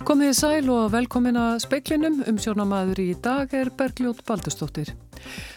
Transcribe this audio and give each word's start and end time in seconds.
Komið 0.00 0.30
í 0.32 0.36
sæl 0.36 0.70
og 0.72 0.94
velkomin 0.94 1.36
að 1.36 1.58
speiklinum 1.66 2.22
um 2.30 2.38
sjónamaður 2.40 3.02
í 3.02 3.10
dag 3.20 3.50
er 3.52 3.68
Bergljót 3.76 4.22
Baldustóttir. 4.24 4.94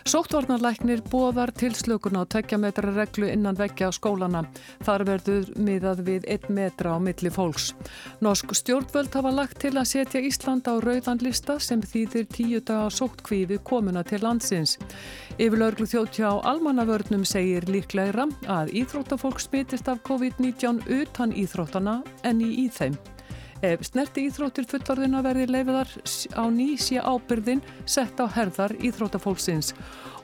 Sóttvarnarlæknir 0.04 1.00
bóðar 1.08 1.54
tilslökun 1.56 2.20
á 2.20 2.28
tekja 2.28 2.60
metra 2.60 2.92
reglu 2.92 3.30
innan 3.32 3.56
vekja 3.56 3.88
á 3.88 3.92
skólana. 3.96 4.42
Þar 4.84 5.06
verður 5.08 5.48
miðað 5.56 6.02
við 6.10 6.28
1 6.36 6.50
metra 6.52 6.96
á 6.96 6.98
milli 7.00 7.32
fólks. 7.32 7.70
Norsk 8.20 8.52
stjórnvöld 8.60 9.16
hafa 9.16 9.32
lagt 9.32 9.62
til 9.64 9.78
að 9.78 9.88
setja 9.94 10.20
Ísland 10.20 10.68
á 10.68 10.76
rauðanlista 10.76 11.56
sem 11.64 11.80
þýðir 11.80 12.28
tíu 12.36 12.60
daga 12.60 12.92
sóttkvífi 12.92 13.62
komuna 13.64 14.04
til 14.04 14.26
landsins. 14.28 14.76
Yfirlauglu 15.40 15.88
þjóttjá 15.88 16.36
almannavörnum 16.44 17.24
segir 17.24 17.64
líklegra 17.72 18.28
að 18.52 18.76
íþróttafólk 18.84 19.40
smitist 19.40 19.88
af 19.88 20.04
COVID-19 20.04 20.84
utan 21.00 21.32
íþróttana 21.32 22.02
en 22.28 22.44
í 22.44 22.54
í 22.66 22.70
þeim. 22.70 23.00
Ef 23.00 23.13
snerti 23.64 24.26
íþróttir 24.28 24.66
fullorðina 24.68 25.22
verði 25.24 25.46
leifiðar 25.48 25.92
á 26.36 26.44
ný 26.52 26.74
sé 26.76 27.00
ábyrðin 27.00 27.62
sett 27.88 28.20
á 28.20 28.28
herðar 28.28 28.74
íþróttafólksins 28.84 29.72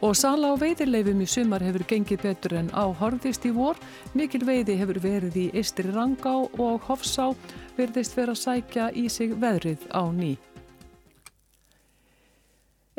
og 0.04 0.16
sala 0.20 0.52
á 0.52 0.60
veiðileifum 0.60 1.24
í 1.24 1.28
sumar 1.28 1.64
hefur 1.64 1.86
gengið 1.88 2.24
betur 2.24 2.58
en 2.60 2.72
á 2.76 2.88
horðist 3.00 3.48
í 3.48 3.54
vor. 3.56 3.80
Mikil 4.12 4.44
veiði 4.48 4.76
hefur 4.80 5.00
verið 5.04 5.40
í 5.40 5.48
Istri 5.60 5.92
Rangá 5.92 6.36
og 6.36 6.84
Hofsá 6.88 7.32
verðist 7.80 8.16
vera 8.20 8.36
að 8.36 8.44
sækja 8.44 8.92
í 8.96 9.08
sig 9.12 9.36
veðrið 9.40 9.88
á 9.96 10.04
ný. 10.12 10.36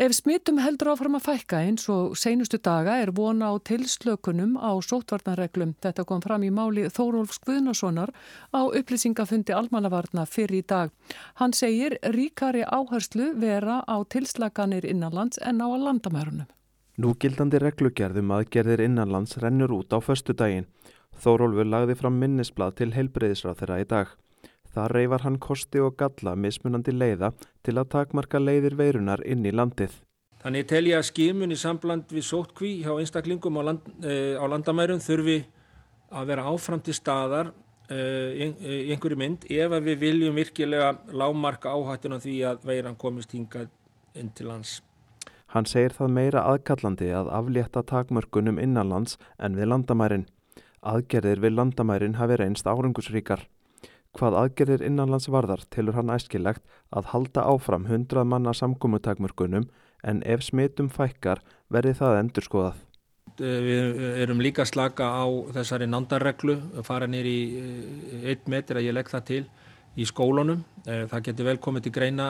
Ef 0.01 0.15
smittum 0.17 0.57
heldur 0.65 0.95
áfram 0.95 1.19
að 1.19 1.27
fækka 1.27 1.59
eins 1.61 1.83
og 1.93 2.15
seinustu 2.17 2.57
daga 2.65 2.95
er 3.03 3.11
vona 3.13 3.51
á 3.53 3.61
tilslökunum 3.69 4.55
á 4.57 4.73
sótvarnarreglum. 4.81 5.75
Þetta 5.85 6.07
kom 6.09 6.23
fram 6.25 6.47
í 6.47 6.49
máli 6.49 6.87
Þórólfs 6.89 7.43
Guðnasonar 7.45 8.09
á 8.49 8.65
upplýsingafundi 8.65 9.53
almannavarna 9.53 10.25
fyrir 10.25 10.63
í 10.63 10.65
dag. 10.65 10.95
Hann 11.37 11.53
segir 11.53 11.99
ríkari 12.17 12.65
áherslu 12.65 13.35
vera 13.43 13.83
á 13.85 14.01
tilslaganir 14.09 14.89
innanlands 14.89 15.37
en 15.45 15.61
á 15.61 15.69
að 15.69 15.85
landamærunum. 15.91 16.49
Núgildandi 16.97 17.61
reglugerðum 17.61 18.33
aðgerðir 18.39 18.87
innanlands 18.89 19.37
rennur 19.45 19.77
út 19.83 19.93
á 19.93 20.01
förstu 20.01 20.33
daginn. 20.33 20.71
Þórólfur 21.21 21.69
lagði 21.69 22.01
fram 22.01 22.17
minnisblad 22.17 22.81
til 22.81 22.95
heilbreyðisráð 22.97 23.61
þeirra 23.61 23.83
í 23.85 23.89
dag. 23.93 24.17
Það 24.75 24.93
reyfar 24.95 25.25
hann 25.27 25.39
kosti 25.43 25.81
og 25.83 25.97
galla 25.99 26.37
mismunandi 26.39 26.95
leiða 26.95 27.33
til 27.67 27.77
að 27.79 27.91
takmarka 27.97 28.39
leiðir 28.39 28.77
veirunar 28.79 29.23
inn 29.27 29.43
í 29.47 29.53
landið. 29.55 29.97
Þannig 30.41 30.69
tel 30.71 30.87
ég 30.89 30.97
að 30.97 31.09
skimun 31.11 31.53
í 31.53 31.59
sambland 31.61 32.13
við 32.15 32.25
sótkví 32.25 32.77
hjá 32.85 32.95
einstaklingum 32.95 33.59
á, 33.61 33.63
land, 33.67 33.89
e, 34.01 34.37
á 34.41 34.45
landamærum 34.49 35.03
þurfi 35.05 35.43
að 36.11 36.31
vera 36.33 36.47
áfram 36.49 36.81
til 36.81 36.95
staðar 36.97 37.51
e, 37.91 37.99
í 38.57 38.95
einhverju 38.95 39.19
mynd 39.21 39.45
ef 39.53 39.75
við 39.85 40.01
viljum 40.01 40.39
virkilega 40.41 40.95
lámarka 41.13 41.75
áhættuna 41.75 42.23
því 42.23 42.39
að 42.49 42.65
veiran 42.71 42.97
komist 42.97 43.37
hingað 43.37 43.69
inn 44.17 44.33
til 44.33 44.49
lands. 44.49 44.79
Hann 45.51 45.67
segir 45.67 45.93
það 45.93 46.13
meira 46.15 46.47
aðkallandi 46.47 47.11
að 47.11 47.29
aflétta 47.35 47.83
takmörkunum 47.83 48.61
innanlands 48.63 49.19
en 49.37 49.59
við 49.59 49.73
landamærin. 49.75 50.29
Aðgerðir 50.81 51.43
við 51.43 51.57
landamærin 51.59 52.17
hafi 52.17 52.39
reynst 52.39 52.71
árangusríkar. 52.71 53.43
Hvað 54.19 54.37
aðgerðir 54.41 54.83
innanlandsvarðar 54.89 55.63
tilur 55.71 55.95
hann 55.95 56.11
æskilegt 56.11 56.65
að 56.91 57.13
halda 57.13 57.45
áfram 57.47 57.87
100 57.87 58.25
manna 58.27 58.55
samkómutakmörkunum 58.57 59.69
en 60.03 60.23
ef 60.27 60.43
smitum 60.43 60.89
fækkar 60.91 61.43
verði 61.71 61.95
það 62.01 62.19
endur 62.25 62.47
skoðað. 62.49 62.81
Við 63.41 64.01
erum 64.25 64.43
líka 64.43 64.67
slaka 64.67 65.07
á 65.07 65.25
þessari 65.55 65.87
nándarreglu, 65.89 66.59
fara 66.85 67.07
nýri 67.09 67.31
í 67.31 67.45
eh, 67.61 68.27
einn 68.33 68.51
metr 68.51 68.81
að 68.81 68.89
ég 68.89 68.97
legg 68.97 69.13
það 69.13 69.25
til 69.31 69.45
í 69.97 70.07
skólunum. 70.09 70.65
Eh, 70.85 71.07
það 71.09 71.25
getur 71.29 71.49
vel 71.53 71.57
komið 71.63 71.87
til 71.87 71.95
greina 71.95 72.27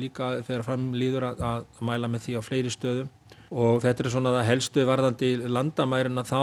líka 0.00 0.38
þegar 0.48 0.66
framlýður 0.70 1.28
að 1.34 1.68
mæla 1.84 2.10
með 2.10 2.24
því 2.24 2.40
á 2.40 2.42
fleiri 2.48 2.72
stöðum 2.72 3.12
og 3.48 3.78
þetta 3.84 4.04
er 4.04 4.12
svona 4.12 4.34
það 4.36 4.48
helstu 4.48 4.84
varðandi 4.88 5.30
landamærin 5.48 6.20
að 6.20 6.32
þá 6.32 6.42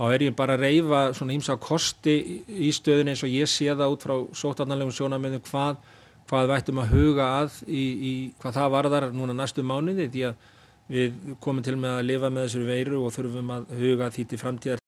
þá 0.00 0.06
er 0.14 0.22
ég 0.24 0.36
bara 0.36 0.54
að 0.56 0.62
reyfa 0.64 1.00
svona 1.12 1.34
ímsa 1.36 1.58
kosti 1.60 2.14
í 2.48 2.70
stöðun 2.72 3.12
eins 3.12 3.20
og 3.26 3.34
ég 3.34 3.50
sé 3.52 3.66
það 3.68 3.92
út 3.92 4.06
frá 4.06 4.14
sótarnarlegum 4.40 4.94
sjónamöðum 4.96 5.42
hvað, 5.44 5.82
hvað 6.30 6.46
við 6.46 6.54
ættum 6.56 6.80
að 6.80 6.94
huga 6.94 7.26
að 7.42 7.58
í, 7.68 7.82
í 7.84 8.12
hvað 8.40 8.56
það 8.56 8.72
varðar 8.78 9.06
núna 9.12 9.36
næstu 9.36 9.64
mánuði 9.66 10.08
því 10.14 10.24
að 10.30 10.46
við 10.90 11.36
komum 11.44 11.66
til 11.66 11.76
með 11.76 11.98
að 11.98 12.08
lifa 12.08 12.30
með 12.32 12.46
þessari 12.48 12.70
veiru 12.70 13.02
og 13.04 13.12
þurfum 13.18 13.52
að 13.58 13.74
huga 13.82 14.08
því 14.14 14.24
til 14.30 14.40
framtíðar. 14.40 14.80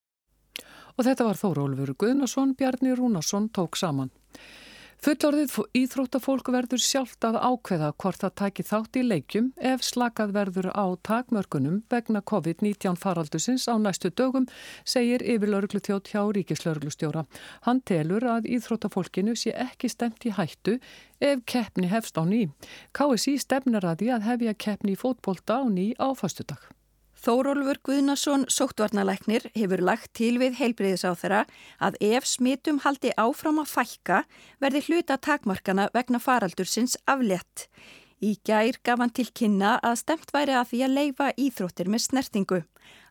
Og 0.97 1.06
þetta 1.06 1.28
var 1.28 1.39
Þórólfur 1.41 1.95
Guðnason, 2.01 2.56
Bjarni 2.56 2.97
Rúnason 2.97 3.53
tók 3.53 3.77
saman. 3.81 4.11
Fullorðið 5.03 5.55
íþróttafólk 5.75 6.47
verður 6.55 6.79
sjálft 6.79 7.25
að 7.27 7.35
ákveða 7.43 7.89
hvort 7.99 8.21
það 8.23 8.35
taki 8.39 8.65
þátt 8.69 8.99
í 9.01 9.01
leikjum 9.03 9.47
ef 9.59 9.81
slakað 9.83 10.35
verður 10.37 10.69
á 10.71 10.95
takmörkunum 11.09 11.81
vegna 11.91 12.21
COVID-19 12.23 13.01
faraldusins 13.03 13.65
á 13.67 13.75
næstu 13.83 14.13
dögum, 14.15 14.47
segir 14.87 15.25
yfirlauruglu 15.27 15.81
þjótt 15.83 16.13
hjá 16.13 16.23
Ríkislauruglustjóra. 16.37 17.25
Hann 17.67 17.81
telur 17.83 18.23
að 18.31 18.47
íþróttafólkinu 18.55 19.35
sé 19.35 19.57
ekki 19.65 19.91
stemt 19.91 20.23
í 20.23 20.37
hættu 20.37 20.77
ef 21.19 21.43
keppni 21.51 21.91
hefst 21.91 22.15
á 22.15 22.23
ný. 22.23 22.45
KSI 22.95 23.34
stefnar 23.43 23.83
að 23.83 24.05
því 24.05 24.13
að 24.15 24.31
hefja 24.31 24.55
keppni 24.55 24.95
í 24.95 25.03
fótbolta 25.03 25.59
á 25.59 25.63
ný 25.67 25.89
á 25.99 26.15
fastudag. 26.15 26.63
Þórólfur 27.22 27.78
Guðnason, 27.87 28.49
sóttvarnalæknir, 28.50 29.44
hefur 29.55 29.78
lagt 29.87 30.10
til 30.19 30.41
við 30.43 30.56
heilbriðisáþara 30.59 31.44
að 31.78 31.99
ef 32.03 32.27
smitum 32.27 32.81
haldi 32.83 33.12
áfram 33.15 33.60
að 33.62 33.71
fækka 33.71 34.19
verði 34.65 34.83
hluta 34.88 35.21
takmarkana 35.22 35.84
vegna 35.94 36.19
faraldursins 36.19 36.97
aflétt. 37.06 37.69
Í 38.19 38.33
gær 38.43 38.81
gaf 38.83 38.99
hann 38.99 39.15
til 39.15 39.28
kynna 39.31 39.77
að 39.87 40.00
stemt 40.03 40.34
væri 40.34 40.59
að 40.59 40.69
því 40.72 40.83
að 40.83 40.94
leifa 40.99 41.31
íþróttir 41.38 41.94
með 41.94 42.05
snertingu. 42.09 42.60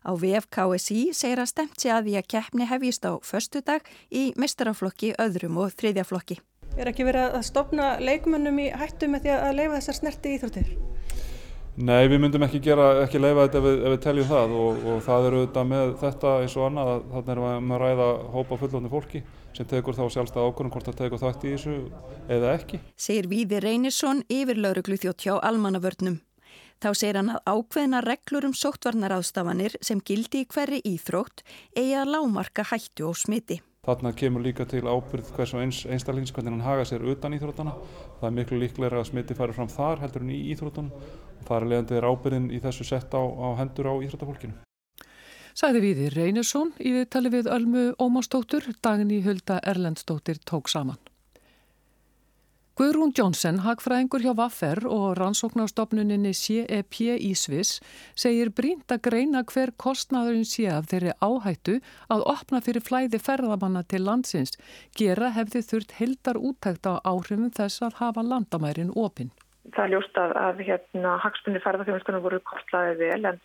Á 0.04 0.12
VFKSI 0.12 1.00
segir 1.16 1.40
að 1.40 1.52
stemt 1.54 1.80
sé 1.80 1.96
að 1.96 2.10
því 2.10 2.20
að 2.20 2.30
keppni 2.36 2.68
hefjist 2.68 3.08
á 3.08 3.16
förstu 3.24 3.64
dag 3.64 3.80
í 4.12 4.28
mestaraflokki, 4.36 5.14
öðrum 5.16 5.56
og 5.64 5.72
þriðjaflokki. 5.80 6.42
Er 6.76 6.92
ekki 6.92 7.08
verið 7.08 7.32
að 7.32 7.48
stopna 7.48 7.94
leikmönnum 7.96 8.60
í 8.60 8.72
hættu 8.76 9.08
með 9.08 9.24
því 9.24 9.38
að 9.40 9.60
leifa 9.62 9.78
þessar 9.80 10.02
snerti 10.02 10.36
íþróttir? 10.36 10.74
Nei, 11.72 12.04
við 12.04 12.18
myndum 12.20 12.42
ekki 12.44 12.58
ekki 12.60 13.20
leifa 13.20 13.46
þetta 13.46 13.60
ef 13.62 13.64
við, 13.64 13.76
við 13.86 14.00
teljum 14.04 14.26
það 14.28 14.50
og, 14.60 14.82
og 14.92 14.98
það 15.06 15.28
eru 15.28 15.38
auðvitað 15.38 15.70
með 15.70 15.94
þetta 16.02 16.32
eins 16.42 16.56
og 16.58 16.66
annað 16.66 16.90
að 16.92 17.06
þarna 17.14 17.32
erum 17.32 17.70
við 17.70 17.76
að 17.76 17.80
ræða 17.82 18.08
hópa 18.34 18.58
fullofni 18.60 18.90
fólki 18.92 19.22
sem 19.56 19.70
tegur 19.70 19.96
þá 19.96 20.02
sjálfstæða 20.12 20.50
ákvörðum 20.50 20.74
hvort 20.74 20.90
það 20.90 20.98
tegur 21.00 21.22
þátt 21.22 21.46
í 21.48 21.54
þessu 21.54 21.78
eða 22.36 22.52
ekki. 22.58 22.82
Segir 23.00 23.30
Víði 23.32 23.62
Reynisson 23.64 24.20
yfir 24.28 24.60
lauruglu 24.60 25.00
þjótt 25.00 25.24
hjá 25.24 25.34
almannavörnum. 25.40 26.20
Þá 26.82 26.90
segir 26.92 27.22
hann 27.22 27.32
að 27.38 27.50
ákveðna 27.56 28.04
reglur 28.04 28.50
um 28.50 28.56
sóttvarnaráðstafanir 28.58 29.80
sem 29.80 30.04
gildi 30.04 30.44
í 30.44 30.48
hverri 30.52 30.84
íþrótt 30.92 31.40
eigi 31.72 31.94
að 31.96 32.16
lámarka 32.18 32.68
hættu 32.68 33.08
og 33.08 33.16
smiti. 33.16 33.62
Þarna 33.82 34.12
kemur 34.14 34.44
líka 34.44 34.62
til 34.70 34.84
ábyrð 34.86 35.32
hvers 35.34 35.52
og 35.56 35.64
eins 35.64 35.80
einstaklings 35.90 36.30
hvernig 36.30 36.52
hann 36.54 36.62
haga 36.62 36.84
sér 36.86 37.02
utan 37.02 37.34
íþróttana. 37.34 37.72
Það 38.20 38.28
er 38.28 38.36
miklu 38.36 38.60
líklega 38.62 39.00
að 39.00 39.08
smiti 39.08 39.34
færi 39.34 39.56
fram 39.56 39.70
þar 39.72 40.04
heldur 40.04 40.22
en 40.22 40.30
í 40.30 40.38
íþróttunum 40.52 40.92
Það 41.46 41.56
er 41.56 41.68
leiðandi 41.70 41.96
er 41.98 42.06
ábyrðin 42.06 42.50
í 42.54 42.60
þessu 42.62 42.86
sett 42.86 43.14
á, 43.14 43.22
á 43.22 43.48
hendur 43.58 43.90
á 43.90 43.94
Íþróttafólkinu. 44.06 44.54
Sæði 45.52 45.80
við 45.84 46.02
í 46.06 46.10
Reynesson 46.14 46.70
í 46.80 46.94
viðtali 46.94 47.32
við 47.32 47.50
Ölmu 47.52 47.86
Ómarsdóttur, 48.00 48.70
daginn 48.84 49.12
í 49.12 49.20
Hulda 49.26 49.58
Erlendsdóttir 49.68 50.40
tók 50.48 50.70
saman. 50.72 51.00
Guðrún 52.72 53.12
Jónsson, 53.12 53.58
hagfræðingur 53.66 54.22
hjá 54.24 54.32
Vaffer 54.38 54.80
og 54.88 55.18
rannsóknarstofnuninni 55.18 56.32
CEP 56.32 57.00
í 57.04 57.34
Sviss, 57.36 57.82
segir 58.16 58.48
brínt 58.56 58.88
að 58.94 59.02
greina 59.10 59.44
hver 59.44 59.74
kostnaðurinn 59.76 60.48
sé 60.48 60.70
af 60.72 60.88
þeirri 60.88 61.12
áhættu 61.20 61.76
að 62.08 62.24
opna 62.32 62.62
fyrir 62.64 62.80
flæði 62.86 63.20
ferðamanna 63.20 63.84
til 63.84 64.06
landsins. 64.08 64.56
Gera 64.96 65.34
hefði 65.36 65.62
þurft 65.68 65.96
hildar 66.00 66.40
úttækt 66.40 66.88
á 66.88 66.96
áhrifum 67.04 67.52
þess 67.52 67.84
að 67.84 68.00
hafa 68.00 68.24
landamærin 68.24 68.96
opinn 68.96 69.32
það 69.70 69.84
er 69.84 69.92
ljóst 69.94 70.18
að, 70.18 70.32
að 70.40 70.62
hérna, 70.66 71.16
hagspunni 71.22 71.62
ferðarþjóðstunum 71.62 72.24
voru 72.24 72.40
kortlaðið 72.48 73.02
vel 73.04 73.30
en, 73.30 73.40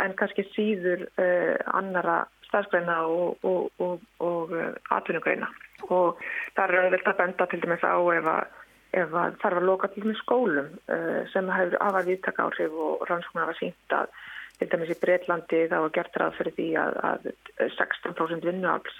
en 0.00 0.14
kannski 0.18 0.44
síður 0.54 1.04
uh, 1.20 1.56
annara 1.76 2.22
staðsgreina 2.48 3.00
og, 3.10 3.44
og, 3.44 3.68
og, 3.84 4.06
og 4.24 4.54
uh, 4.56 4.70
atvinnugreina 4.96 5.50
og 5.88 6.22
það 6.56 6.64
er 6.64 6.78
auðvitað 6.84 7.12
að 7.12 7.20
benda 7.20 7.48
til 7.50 7.60
dæmis 7.64 7.84
á 7.84 7.96
ef 7.98 8.30
að, 8.32 8.56
ef 8.96 9.12
að 9.12 9.36
þarf 9.42 9.60
að 9.60 9.68
loka 9.68 9.90
til 9.92 10.04
dæmis 10.04 10.22
skólum 10.22 10.70
uh, 10.88 11.22
sem 11.32 11.50
hefur 11.52 11.76
afar 11.84 12.08
viðtaka 12.08 12.46
áhrif 12.48 12.78
og 12.86 13.04
rannsóknar 13.10 13.50
var 13.50 13.58
sínt 13.60 13.96
að 13.96 14.12
til 14.58 14.70
dæmis 14.72 14.94
í 14.94 14.98
Breitlandi 15.02 15.66
það 15.70 15.84
var 15.84 15.94
gert 15.94 16.16
ræð 16.22 16.38
fyrir 16.38 16.56
því 16.56 16.68
að, 16.82 16.98
að 17.10 17.28
16% 17.76 18.48
vinnuafls 18.48 18.96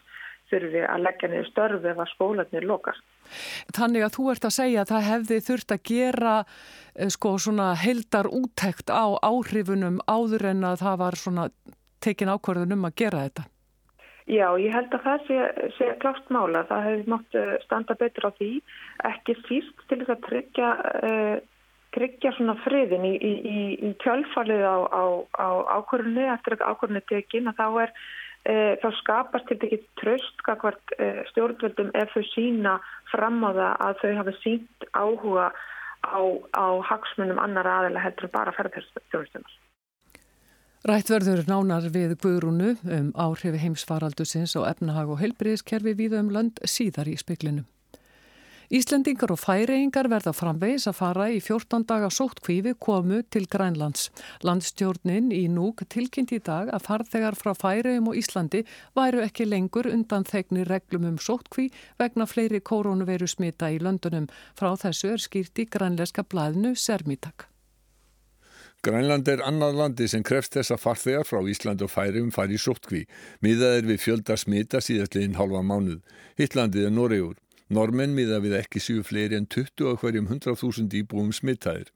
þurfi 0.49 0.85
að 0.88 1.05
leggja 1.05 1.31
niður 1.31 1.49
störfi 1.50 1.90
ef 1.90 1.99
að 2.02 2.12
skólanir 2.14 2.67
lokast. 2.69 3.05
Þannig 3.76 4.06
að 4.06 4.14
þú 4.17 4.29
ert 4.32 4.46
að 4.49 4.55
segja 4.56 4.85
að 4.85 4.93
það 4.93 5.08
hefði 5.08 5.40
þurft 5.49 5.75
að 5.75 5.82
gera 5.91 6.34
eh, 6.38 7.11
sko 7.12 7.34
svona 7.43 7.69
heldar 7.76 8.31
úttækt 8.32 8.93
á 8.93 9.06
áhrifunum 9.20 10.00
áður 10.08 10.49
en 10.55 10.64
að 10.70 10.81
það 10.84 10.99
var 11.02 11.20
svona 11.20 11.49
tekin 12.05 12.32
ákvarðun 12.32 12.79
um 12.79 12.88
að 12.88 12.99
gera 13.02 13.26
þetta. 13.26 13.49
Já, 14.29 14.49
ég 14.61 14.75
held 14.75 14.93
að 14.93 15.05
það 15.07 15.23
sé, 15.25 15.37
sé 15.79 15.87
klátt 16.03 16.27
mála. 16.35 16.67
Það 16.69 16.87
hefði 16.87 17.13
mátt 17.13 17.37
eh, 17.39 17.53
standa 17.65 17.95
betur 17.97 18.29
á 18.29 18.31
því. 18.37 18.49
Ekki 19.09 19.37
síst 19.47 19.85
til 19.89 20.03
þess 20.03 20.13
að 20.13 20.27
tryggja, 20.27 20.73
uh, 21.09 21.37
tryggja 21.97 22.33
friðin 22.65 23.07
í, 23.09 23.15
í, 23.17 23.33
í 23.89 23.93
kjölfalið 24.05 24.65
á, 24.69 24.77
á, 24.85 25.05
á 25.33 25.49
ákvörðunni 25.81 26.27
eftir 26.35 26.59
að 26.59 26.67
ákvörðunni 26.75 27.05
tekin 27.09 27.49
að 27.49 27.63
þá 27.63 27.67
er 27.87 27.95
uh, 27.95 28.75
þá 28.83 28.89
skapast 28.99 29.49
til 29.49 29.57
ekki 29.63 29.81
tröst 30.03 30.45
kakvart 30.45 30.95
uh, 30.99 31.23
stjórnvöldum 31.33 31.95
ef 31.97 32.13
þau 32.13 32.27
sína 32.35 32.77
fram 33.09 33.41
á 33.49 33.51
það 33.51 33.73
að 33.87 34.03
þau 34.03 34.13
hafa 34.21 34.37
sínt 34.43 34.89
áhuga 34.93 35.49
á, 36.05 36.21
á 36.53 36.67
hagsmunum 36.91 37.41
annar 37.41 37.71
aðeila 37.79 38.05
heldur 38.05 38.29
bara 38.37 38.53
ferðarstjórnstunar. 38.61 39.57
Rætt 40.87 41.09
verður 41.11 41.41
nánar 41.51 41.89
við 41.91 42.13
Guðrúnu 42.23 42.77
um 42.87 43.09
áhrifi 43.19 43.59
heimsfaraldusins 43.59 44.55
og 44.61 44.69
efnahag 44.69 45.11
og 45.11 45.19
heilbriðiskerfi 45.19 45.97
við 45.99 46.15
um 46.21 46.31
lönd 46.31 46.61
síðar 46.63 47.11
í 47.11 47.17
speklinum. 47.19 47.67
Íslendingar 48.69 49.33
og 49.33 49.41
færeingar 49.41 50.11
verða 50.13 50.35
framvegis 50.37 50.85
að 50.91 50.97
fara 51.01 51.27
í 51.33 51.41
14 51.41 51.87
daga 51.89 52.13
sóttkvífi 52.13 52.77
komu 52.79 53.23
til 53.33 53.49
Grænlands. 53.51 54.11
Landstjórnin 54.45 55.33
í 55.33 55.47
núk 55.49 55.83
tilkynnt 55.89 56.37
í 56.37 56.39
dag 56.45 56.71
að 56.71 56.85
farþegar 56.87 57.41
frá 57.41 57.55
færeum 57.57 58.13
og 58.13 58.21
Íslandi 58.21 58.63
væru 58.95 59.25
ekki 59.25 59.49
lengur 59.49 59.89
undan 59.91 60.29
þegni 60.29 60.69
reglum 60.69 61.09
um 61.11 61.19
sóttkví 61.19 61.71
vegna 61.99 62.29
fleiri 62.29 62.61
koronaviru 62.61 63.27
smita 63.27 63.73
í 63.73 63.81
löndunum. 63.83 64.29
Frá 64.55 64.77
þessu 64.77 65.17
er 65.17 65.27
skýrt 65.27 65.65
í 65.65 65.67
grænleska 65.67 66.29
blæðinu 66.29 66.77
Sermitak. 66.77 67.49
Grænland 68.87 69.27
er 69.27 69.41
annað 69.43 69.75
landi 69.75 70.07
sem 70.07 70.23
krefst 70.23 70.55
þess 70.55 70.71
að 70.71 70.83
farþegar 70.85 71.27
frá 71.27 71.41
Ísland 71.51 71.83
og 71.83 71.91
Færium 71.91 72.29
fari 72.31 72.55
í 72.55 72.61
sóttkví. 72.63 73.01
Miðað 73.43 73.73
er 73.81 73.89
við 73.89 74.03
fjölda 74.05 74.37
smita 74.39 74.79
síðastliðin 74.79 75.35
halva 75.35 75.65
mánuð. 75.67 75.99
Hittlandið 76.39 76.87
er 76.87 76.95
Noregur. 76.95 77.35
Normenn 77.75 78.15
miða 78.15 78.39
við 78.41 78.55
ekki 78.61 78.81
séu 78.81 79.03
fleiri 79.03 79.37
en 79.37 79.49
20 79.51 79.91
á 79.91 79.93
hverjum 79.99 80.31
100.000 80.31 80.95
íbúum 81.03 81.35
smittaðir. 81.35 81.91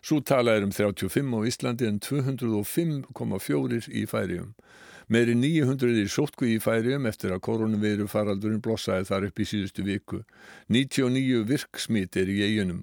Svo 0.00 0.20
tala 0.22 0.54
er 0.54 0.64
um 0.64 0.70
35 0.72 1.34
á 1.34 1.40
Íslandi 1.50 1.90
en 1.90 1.98
205,4 2.06 3.90
í 3.90 4.06
Færium. 4.06 4.54
Meiri 5.08 5.32
900 5.32 6.02
er 6.02 6.08
sóttkví 6.12 6.50
í 6.52 6.60
Færium 6.60 7.06
eftir 7.08 7.32
að 7.32 7.40
koronaveiru 7.46 8.04
faraldurinn 8.12 8.60
blossaði 8.60 9.06
þar 9.08 9.26
upp 9.30 9.40
í 9.40 9.46
síðustu 9.48 9.84
viku. 9.86 10.18
99 10.68 11.46
virksmit 11.48 12.18
er 12.20 12.28
í 12.28 12.42
eiginum. 12.44 12.82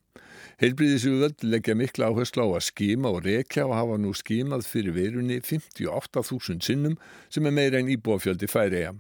Heilbríðisugvöld 0.63 1.45
leggja 1.45 1.75
mikla 1.77 2.09
áherslu 2.09 2.47
á 2.49 2.57
að 2.57 2.65
skíma 2.71 3.11
og 3.13 3.27
rekja 3.27 3.67
og 3.67 3.75
hafa 3.77 3.99
nú 4.01 4.15
skímað 4.17 4.65
fyrir 4.65 4.97
verunni 4.97 5.37
58.000 5.37 6.65
sinnum 6.65 6.97
sem 7.29 7.45
er 7.45 7.53
meira 7.53 7.77
en 7.77 7.93
íbúafjöldi 7.93 8.49
færiða. 8.49 8.95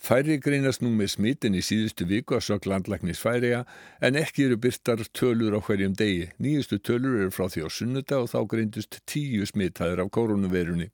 Færi 0.00 0.40
greinast 0.40 0.80
nú 0.80 0.96
með 0.96 1.12
smitin 1.18 1.60
í 1.60 1.60
síðustu 1.60 2.08
viku 2.08 2.38
að 2.38 2.46
sög 2.48 2.72
landlæknis 2.72 3.20
færiða 3.20 3.66
en 4.00 4.16
ekki 4.16 4.48
eru 4.48 4.62
byrtar 4.64 5.04
tölur 5.12 5.58
á 5.58 5.60
hverjum 5.60 5.92
degi. 5.92 6.30
Nýjustu 6.40 6.80
tölur 6.80 7.20
eru 7.20 7.36
frá 7.36 7.52
því 7.52 7.68
á 7.68 7.70
sunnuta 7.70 8.24
og 8.24 8.32
þá 8.32 8.40
greindust 8.48 9.02
tíu 9.04 9.44
smitaður 9.44 10.06
af 10.06 10.14
koronavirunni. 10.16 10.88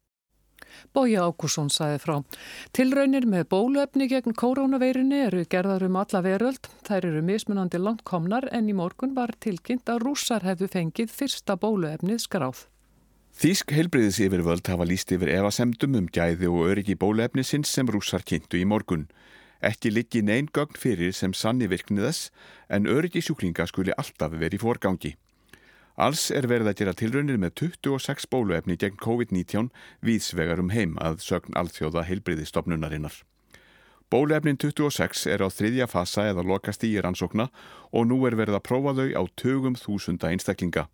Bói 0.94 1.14
Ákusson 1.20 1.70
saði 1.72 2.00
frá. 2.02 2.16
Tilraunir 2.76 3.26
með 3.30 3.46
bóluefni 3.54 4.08
gegn 4.10 4.36
koronaveirinu 4.36 5.22
eru 5.26 5.44
gerðar 5.50 5.86
um 5.86 6.00
alla 6.00 6.24
veröld. 6.24 6.70
Þær 6.88 7.08
eru 7.12 7.22
mismunandi 7.22 7.80
langt 7.80 8.04
komnar 8.04 8.48
en 8.52 8.68
í 8.68 8.76
morgun 8.76 9.14
var 9.14 9.32
tilkynnt 9.40 9.88
að 9.88 10.04
rússar 10.06 10.46
hefðu 10.46 10.70
fengið 10.72 11.14
fyrsta 11.14 11.56
bóluefnið 11.60 12.22
skráð. 12.26 12.66
Þísk 13.40 13.70
heilbreyðis 13.72 14.18
yfirvöld 14.24 14.66
hafa 14.68 14.84
líst 14.84 15.12
yfir 15.14 15.30
evasemdum 15.32 15.94
um 16.00 16.08
gæði 16.10 16.50
og 16.50 16.66
öryggi 16.72 16.96
bóluefnisins 16.98 17.70
sem 17.70 17.88
rússar 17.88 18.26
kynntu 18.26 18.58
í 18.58 18.66
morgun. 18.66 19.06
Ekki 19.60 19.92
liggi 19.92 20.22
neyn 20.24 20.48
gögn 20.52 20.78
fyrir 20.80 21.12
sem 21.16 21.32
sanni 21.36 21.68
virkniðas 21.70 22.30
en 22.68 22.88
öryggi 22.88 23.22
sjúklinga 23.24 23.66
skuli 23.68 23.94
alltaf 23.96 24.32
verið 24.32 24.58
í 24.58 24.62
forgangi. 24.64 25.12
Alls 25.96 26.30
er 26.30 26.46
verið 26.48 26.70
að 26.70 26.78
gera 26.78 26.94
tilraunir 26.96 27.40
með 27.40 27.56
26 27.60 28.28
bóluefni 28.30 28.76
gegn 28.78 29.00
COVID-19 29.02 29.70
vísvegar 30.06 30.62
um 30.62 30.70
heim 30.70 30.94
að 31.02 31.20
sögn 31.24 31.56
alþjóða 31.58 32.06
heilbriðistofnunarinnar. 32.08 33.16
Bóluefnin 34.10 34.58
26 34.58 35.26
er 35.30 35.42
á 35.42 35.48
þriðja 35.50 35.86
fasa 35.86 36.24
eða 36.30 36.42
lokast 36.46 36.82
í 36.82 36.96
rannsókna 36.98 37.50
og 37.94 38.08
nú 38.10 38.22
er 38.26 38.34
verið 38.38 38.58
að 38.58 38.66
prófa 38.66 38.94
þau 38.98 39.10
á 39.14 39.22
tögum 39.38 39.76
þúsunda 39.78 40.32
einstaklinga. 40.32 40.88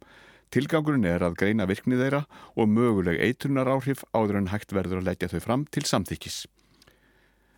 Tilgangurinn 0.52 1.08
er 1.08 1.24
að 1.26 1.38
greina 1.40 1.66
virkni 1.66 1.96
þeirra 1.98 2.26
og 2.54 2.68
möguleg 2.68 3.16
eitrunar 3.24 3.70
áhrif 3.72 4.04
áður 4.12 4.42
en 4.42 4.52
hægt 4.52 4.76
verður 4.76 5.00
að 5.00 5.08
leggja 5.10 5.32
þau 5.32 5.40
fram 5.42 5.64
til 5.72 5.86
samþykkis. 5.88 6.44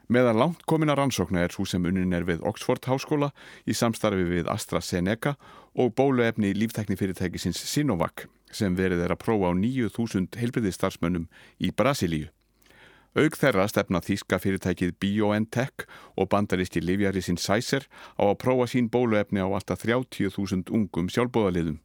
Meðan 0.08 0.38
langt 0.40 0.62
komin 0.64 0.88
að 0.88 1.02
rannsókna 1.02 1.42
er 1.44 1.52
svo 1.52 1.66
sem 1.68 1.84
unin 1.84 2.14
er 2.16 2.24
við 2.24 2.40
Oxford 2.48 2.86
Háskóla 2.88 3.28
í 3.68 3.74
samstarfi 3.76 4.24
við 4.24 4.46
AstraZeneca 4.48 5.34
og 5.76 5.92
bóluefni 6.00 6.54
líftæknifyrirtækisins 6.56 7.60
Sinovac 7.68 8.24
sem 8.48 8.72
verið 8.78 9.04
er 9.04 9.12
að 9.12 9.20
prófa 9.26 9.50
á 9.50 9.54
9.000 9.58 10.40
heilbriðistarfsmönnum 10.40 11.28
í 11.60 11.72
Brasilíu. 11.76 12.30
Aug 13.18 13.36
þeirra 13.36 13.66
stefna 13.68 14.00
þýska 14.04 14.38
fyrirtækið 14.40 14.94
BioNTech 15.02 15.84
og 16.16 16.30
bandaristi 16.32 16.80
Livjarisinn 16.80 17.40
Sæser 17.40 17.84
á 18.16 18.24
að 18.30 18.38
prófa 18.40 18.68
sín 18.72 18.88
bóluefni 18.88 19.44
á 19.44 19.48
alltaf 19.48 19.84
30.000 19.84 20.72
ungum 20.72 21.12
sjálfbóðaliðum. 21.12 21.82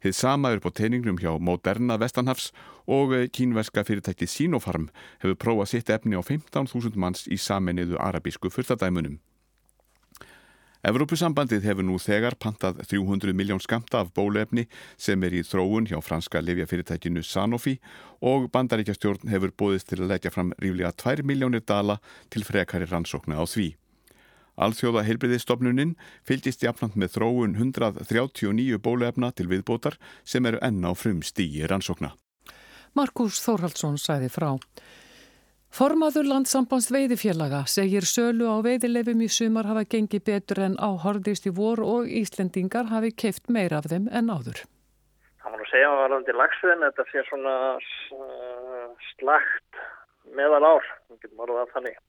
Þið 0.00 0.14
sama 0.16 0.52
er 0.54 0.62
på 0.64 0.72
teiningnum 0.72 1.18
hjá 1.20 1.34
Moderna 1.36 1.98
Vestanhafs 2.00 2.50
og 2.88 3.12
eh, 3.16 3.26
kínverska 3.28 3.84
fyrirtækið 3.84 4.32
Sinopharm 4.32 4.86
hefur 5.20 5.36
prófað 5.44 5.74
sitt 5.74 5.90
efni 5.92 6.16
á 6.16 6.22
15.000 6.24 6.96
manns 6.96 7.26
í 7.28 7.36
sameniðu 7.36 8.00
arabísku 8.00 8.48
fyrstadæmunum. 8.52 9.18
Evrópusambandið 10.80 11.66
hefur 11.68 11.84
nú 11.84 11.98
þegar 12.00 12.38
pantað 12.40 12.78
300 12.88 13.34
miljón 13.36 13.60
skamta 13.60 14.00
af 14.00 14.14
bóluefni 14.16 14.64
sem 14.96 15.20
er 15.28 15.36
í 15.36 15.42
þróun 15.44 15.90
hjá 15.90 15.98
franska 16.00 16.40
lefjafyrirtækinu 16.40 17.20
Sanofi 17.20 17.76
og 18.24 18.48
bandaríkjastjórn 18.54 19.28
hefur 19.28 19.52
bóðist 19.52 19.90
til 19.92 20.00
að 20.00 20.14
leggja 20.14 20.32
fram 20.32 20.54
ríflega 20.56 20.94
2 20.96 21.28
miljónir 21.28 21.66
dala 21.68 22.00
til 22.32 22.48
frekari 22.48 22.88
rannsókna 22.88 23.36
á 23.36 23.44
því. 23.44 23.74
Alþjóða 24.56 25.04
heilbriðistofnuninn 25.06 25.94
fylgist 26.26 26.64
jafnland 26.64 26.96
með 26.98 27.14
þróun 27.18 27.54
139 27.58 28.80
bóluefna 28.82 29.30
til 29.32 29.46
viðbótar 29.52 30.00
sem 30.24 30.46
eru 30.46 30.58
enn 30.64 30.82
á 30.82 30.92
frum 30.96 31.22
stíi 31.22 31.66
rannsókna. 31.70 32.14
Markus 32.98 33.38
Þórhaldsson 33.44 34.00
sæði 34.00 34.30
frá. 34.32 34.56
Formaður 35.70 36.26
landsambands 36.26 36.88
veiðifélaga 36.90 37.60
segir 37.70 38.02
sölu 38.02 38.48
á 38.50 38.58
veiðileifum 38.66 39.20
í 39.22 39.28
sumar 39.30 39.68
hafa 39.70 39.84
gengið 39.86 40.24
betur 40.26 40.64
en 40.64 40.74
áhorðist 40.82 41.46
í 41.46 41.52
vor 41.54 41.78
og 41.84 42.10
Íslendingar 42.10 42.90
hafi 42.90 43.12
keift 43.14 43.46
meira 43.46 43.78
af 43.78 43.86
þeim 43.92 44.08
en 44.10 44.32
áður. 44.34 44.64
Það 45.38 45.54
var 45.54 45.60
nú 45.60 45.68
að 45.68 45.70
segja 45.70 45.92
að 45.92 46.00
varandi 46.02 46.36
lagsveðin 46.40 46.86
þetta 46.88 47.06
sé 47.12 47.22
svona 47.28 47.54
slagt 49.12 49.84
meðal 50.34 50.64
ár, 50.66 50.90
við 51.06 51.22
getum 51.22 51.44
orðað 51.46 51.62
að 51.62 51.72
þannig 51.76 52.02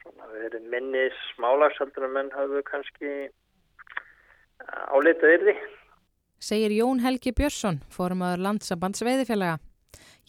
svona 0.00 0.28
verið 0.32 0.68
minni 0.72 1.06
smálagshaldur 1.30 2.06
en 2.08 2.14
menn 2.16 2.32
hafðu 2.34 2.62
kannski 2.68 3.10
eh, 3.28 4.92
álitað 4.92 5.36
yrði. 5.38 5.56
Segir 6.40 6.72
Jón 6.72 7.02
Helgi 7.04 7.34
Björnsson, 7.36 7.82
formadur 7.92 8.40
landsambands 8.46 9.04
veiðifélaga. 9.04 9.58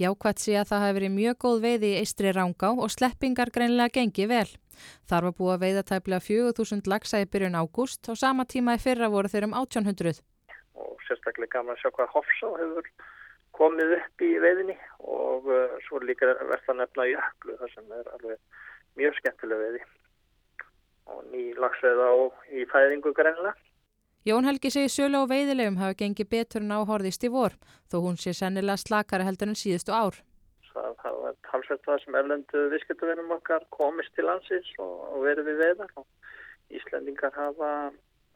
Jákvæmt 0.02 0.42
sé 0.42 0.56
að 0.58 0.70
það 0.72 0.84
hafi 0.84 0.96
verið 0.98 1.14
mjög 1.14 1.38
góð 1.44 1.62
veiði 1.66 1.90
í 1.92 2.00
Eistri 2.02 2.32
Rángá 2.34 2.72
og 2.74 2.92
sleppingar 2.92 3.52
greinlega 3.54 3.94
gengi 4.00 4.26
vel. 4.28 4.48
Þar 5.10 5.28
var 5.28 5.36
búið 5.38 5.54
að 5.54 5.64
veiða 5.66 5.84
tæplega 5.92 6.26
4000 6.26 6.90
lagsa 6.90 7.22
í 7.22 7.28
byrjun 7.30 7.60
ágúst 7.60 8.10
og 8.10 8.18
sama 8.18 8.48
tíma 8.50 8.78
í 8.78 8.82
fyrra 8.82 9.12
voru 9.14 9.32
þeir 9.32 9.48
um 9.50 9.56
1800. 9.62 10.24
Og 10.80 10.96
sérstaklega 11.06 11.60
gaman 11.60 11.76
að 11.76 11.84
sjá 11.84 11.92
hvað 11.98 12.14
Hofsá 12.16 12.50
hefur 12.64 12.90
komið 13.56 13.96
upp 14.00 14.26
í 14.26 14.32
veiðinni 14.42 14.78
og 15.06 15.48
uh, 15.52 15.78
svo 15.86 16.02
líka 16.02 16.32
verða 16.50 16.78
nefna 16.80 17.08
jöklu 17.12 17.58
þar 17.60 17.74
sem 17.76 17.96
er 18.00 18.12
alveg 18.16 18.40
mjög 19.00 19.18
skemmtilega 19.20 19.66
veiði 19.66 19.84
og 21.12 21.28
ný 21.32 21.44
lagsveið 21.60 22.02
á 22.02 22.12
í 22.56 22.66
fæðingu 22.72 23.14
greinlega. 23.18 23.56
Jón 24.26 24.46
Helgi 24.46 24.70
segir 24.70 24.92
sölu 24.94 25.24
á 25.26 25.32
veiðilegum 25.32 25.80
hafa 25.82 25.98
gengið 25.98 26.28
betur 26.30 26.62
en 26.62 26.76
áhorðist 26.76 27.24
í 27.26 27.32
vor 27.34 27.56
þó 27.90 28.04
hún 28.06 28.20
sé 28.22 28.36
sennilega 28.38 28.78
slakara 28.78 29.26
heldur 29.26 29.50
en 29.50 29.58
síðustu 29.58 29.96
ár. 29.96 30.20
Það, 30.72 30.92
það 31.02 31.16
var 31.24 31.40
talsveit 31.50 31.88
það 31.88 31.98
sem 32.04 32.18
erlendu 32.20 32.62
visskjötuvinum 32.76 33.34
okkar 33.38 33.66
komist 33.74 34.14
til 34.16 34.28
landsins 34.30 34.70
og, 34.78 34.94
og 35.10 35.26
verið 35.26 35.50
við 35.50 35.64
veiðar 35.66 35.96
og 35.98 36.06
Íslandingar 36.72 37.34
hafa 37.36 37.72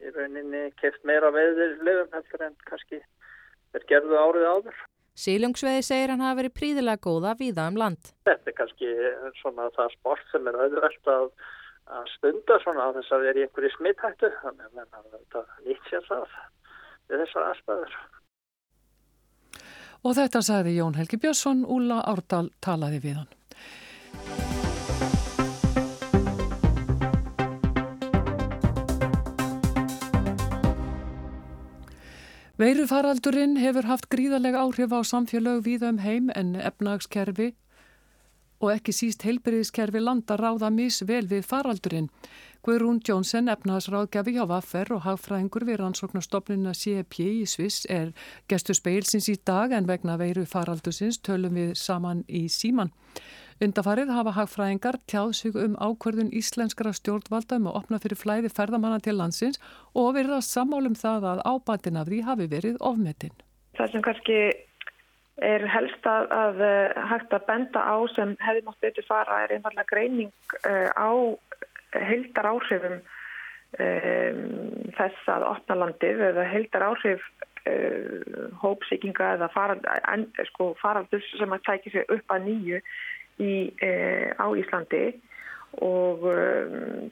í 0.02 0.10
rauninni 0.12 0.66
keft 0.80 1.06
meira 1.08 1.30
veiðilegum 1.32 2.12
heldur 2.18 2.44
en 2.48 2.58
kannski 2.68 3.00
er 3.76 3.86
gerðu 3.88 4.18
árið 4.18 4.50
áður. 4.50 4.82
Sílungsveiði 5.16 5.84
segir 5.86 6.12
hann 6.12 6.24
hafa 6.24 6.40
verið 6.42 6.56
príðilega 6.58 7.00
góða 7.06 7.36
víða 7.38 7.68
um 7.70 7.78
land. 7.80 8.10
Þetta 8.28 8.52
er 8.52 8.56
kannski 8.58 8.90
svona 9.40 9.70
það 9.76 9.94
sport 9.94 10.26
sem 10.32 10.50
er 10.50 10.58
auðvöld 10.60 11.12
að, 11.12 11.30
að 11.98 12.10
stunda 12.16 12.58
svona 12.64 12.88
að 12.88 12.98
þess 13.00 13.16
að 13.16 13.24
vera 13.28 13.40
í 13.40 13.46
einhverju 13.46 13.72
smittættu 13.76 14.30
þannig 14.42 14.84
að 14.84 15.08
þetta 15.14 15.46
nýtt 15.64 15.88
sér 15.92 16.04
það 16.10 16.36
við 17.06 17.24
þessar 17.24 17.48
aðstæður. 17.52 17.96
Og 20.06 20.14
þetta 20.20 20.44
sagði 20.44 20.76
Jón 20.76 21.00
Helgi 21.00 21.18
Björnsson, 21.22 21.64
Úla 21.64 22.02
Árdal 22.06 22.50
talaði 22.62 23.02
við 23.08 23.22
hann. 23.22 24.55
Veirufaraldurinn 32.56 33.58
hefur 33.60 33.84
haft 33.84 34.06
gríðarlega 34.08 34.62
áhrif 34.64 34.88
á 34.88 35.04
samfélög 35.04 35.58
við 35.66 35.82
um 35.84 35.98
heim 36.00 36.30
en 36.32 36.54
efnagskerfi 36.56 37.50
og 38.64 38.70
ekki 38.72 38.94
síst 38.96 39.26
heilbyrðiskerfi 39.28 40.00
landa 40.00 40.38
ráða 40.40 40.70
misvel 40.72 41.26
við 41.28 41.44
faraldurinn. 41.44 42.08
Guðrún 42.64 43.02
Jónsson, 43.04 43.52
efnahagsráðgjafi 43.52 44.38
hjá 44.38 44.46
Vaffer 44.48 44.88
og 44.96 45.04
hagfræðingur 45.04 45.66
við 45.68 45.82
rannsóknarstofnuna 45.82 46.72
CEP 46.72 47.20
í 47.20 47.44
Sviss 47.44 47.84
er 47.92 48.14
gestur 48.48 48.80
speilsins 48.80 49.28
í 49.28 49.36
dag 49.36 49.76
en 49.76 49.84
vegna 49.84 50.16
veiru 50.16 50.46
faraldusins 50.48 51.20
tölum 51.20 51.60
við 51.60 51.76
saman 51.76 52.24
í 52.24 52.46
síman. 52.48 52.94
Undafarið 53.56 54.10
hafa 54.12 54.34
hagfræðingar 54.36 54.98
tjáð 55.08 55.30
sig 55.38 55.54
um 55.56 55.78
ákverðun 55.80 56.28
íslenskara 56.36 56.90
stjórnvalda 56.92 57.56
um 57.56 57.70
að 57.70 57.78
opna 57.78 58.00
fyrir 58.02 58.18
flæði 58.20 58.50
ferðamanna 58.52 58.98
til 59.00 59.14
landsins 59.16 59.56
og 59.96 60.10
verða 60.18 60.42
sammálum 60.44 60.96
það 60.98 61.24
að 61.30 61.40
ábændin 61.48 61.96
af 61.96 62.10
því 62.10 62.18
hafi 62.26 62.48
verið 62.52 62.76
ofmetinn. 62.84 63.32
Það 63.78 63.94
sem 63.94 64.04
kannski 64.04 64.36
er 65.48 65.64
helst 65.72 66.04
að, 66.08 66.28
að 66.36 66.60
eh, 66.68 67.00
hægt 67.14 67.32
að 67.32 67.48
benda 67.48 67.80
á 67.80 67.96
sem 68.12 68.36
hefði 68.44 68.66
mátt 68.68 68.84
betur 68.84 69.08
fara 69.08 69.40
er 69.46 69.56
einfallega 69.56 69.88
greining 69.88 70.32
uh, 70.60 70.92
á 70.92 71.10
heildar 71.96 72.52
áhrifum 72.52 73.00
um, 73.00 74.38
þess 75.00 75.32
að 75.32 75.48
opna 75.48 75.80
landið 75.80 76.24
eða 76.30 76.48
heildar 76.52 76.88
áhrif 76.90 77.24
uh, 77.68 78.48
hópsíkinga 78.60 79.34
eða 79.38 79.52
farald, 79.56 79.88
en, 80.12 80.28
sko, 80.52 80.74
faraldur 80.80 81.24
sem 81.32 81.56
að 81.56 81.68
tækja 81.68 81.96
sig 81.96 82.16
upp 82.16 82.36
að 82.36 82.48
nýju 82.50 82.84
í, 83.42 83.52
uh, 83.84 84.28
á 84.40 84.46
Íslandi 84.56 85.04
og 85.84 86.24
um, 86.30 87.10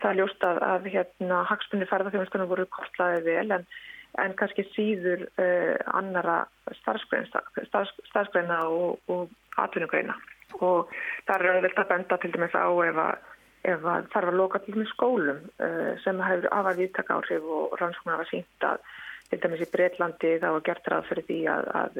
það 0.00 0.18
ljóst 0.20 0.46
að, 0.46 0.62
að 0.62 0.88
hérna, 0.94 1.42
hagspunni 1.48 1.88
ferðarþjóðunstunum 1.90 2.50
voru 2.50 2.66
kortlaðið 2.70 3.30
vel 3.32 3.58
en 3.58 3.68
en 4.22 4.34
kannski 4.38 4.64
síður 4.72 5.26
uh, 5.40 5.76
annara 5.96 6.44
starfsgreina 6.80 8.60
og, 8.72 9.00
og 9.12 9.60
atvinnugreina. 9.60 10.16
Og 10.56 10.92
það 11.28 11.48
er 11.50 11.58
vel 11.60 11.72
að 11.72 11.90
benda 11.90 12.18
til 12.22 12.32
dæmis 12.34 12.56
á 12.56 12.66
ef 12.86 13.00
að, 13.02 13.26
ef 13.72 13.88
að 13.92 14.08
þarf 14.14 14.32
að 14.32 14.38
loka 14.40 14.62
til 14.64 14.76
dæmis 14.76 14.94
skólum 14.94 15.42
uh, 15.60 15.92
sem 16.04 16.22
hefur 16.24 16.48
afar 16.54 16.78
viðtaka 16.80 17.18
áhrif 17.18 17.50
og 17.58 17.76
rannsóknar 17.80 18.24
að 18.24 18.30
til 19.26 19.40
dæmis 19.42 19.64
í 19.64 19.70
Breitlandi 19.72 20.36
þá 20.38 20.48
er 20.52 20.64
gert 20.68 20.92
ræð 20.92 21.08
fyrir 21.10 21.26
því 21.26 21.40
að, 21.50 21.70
að 21.80 21.96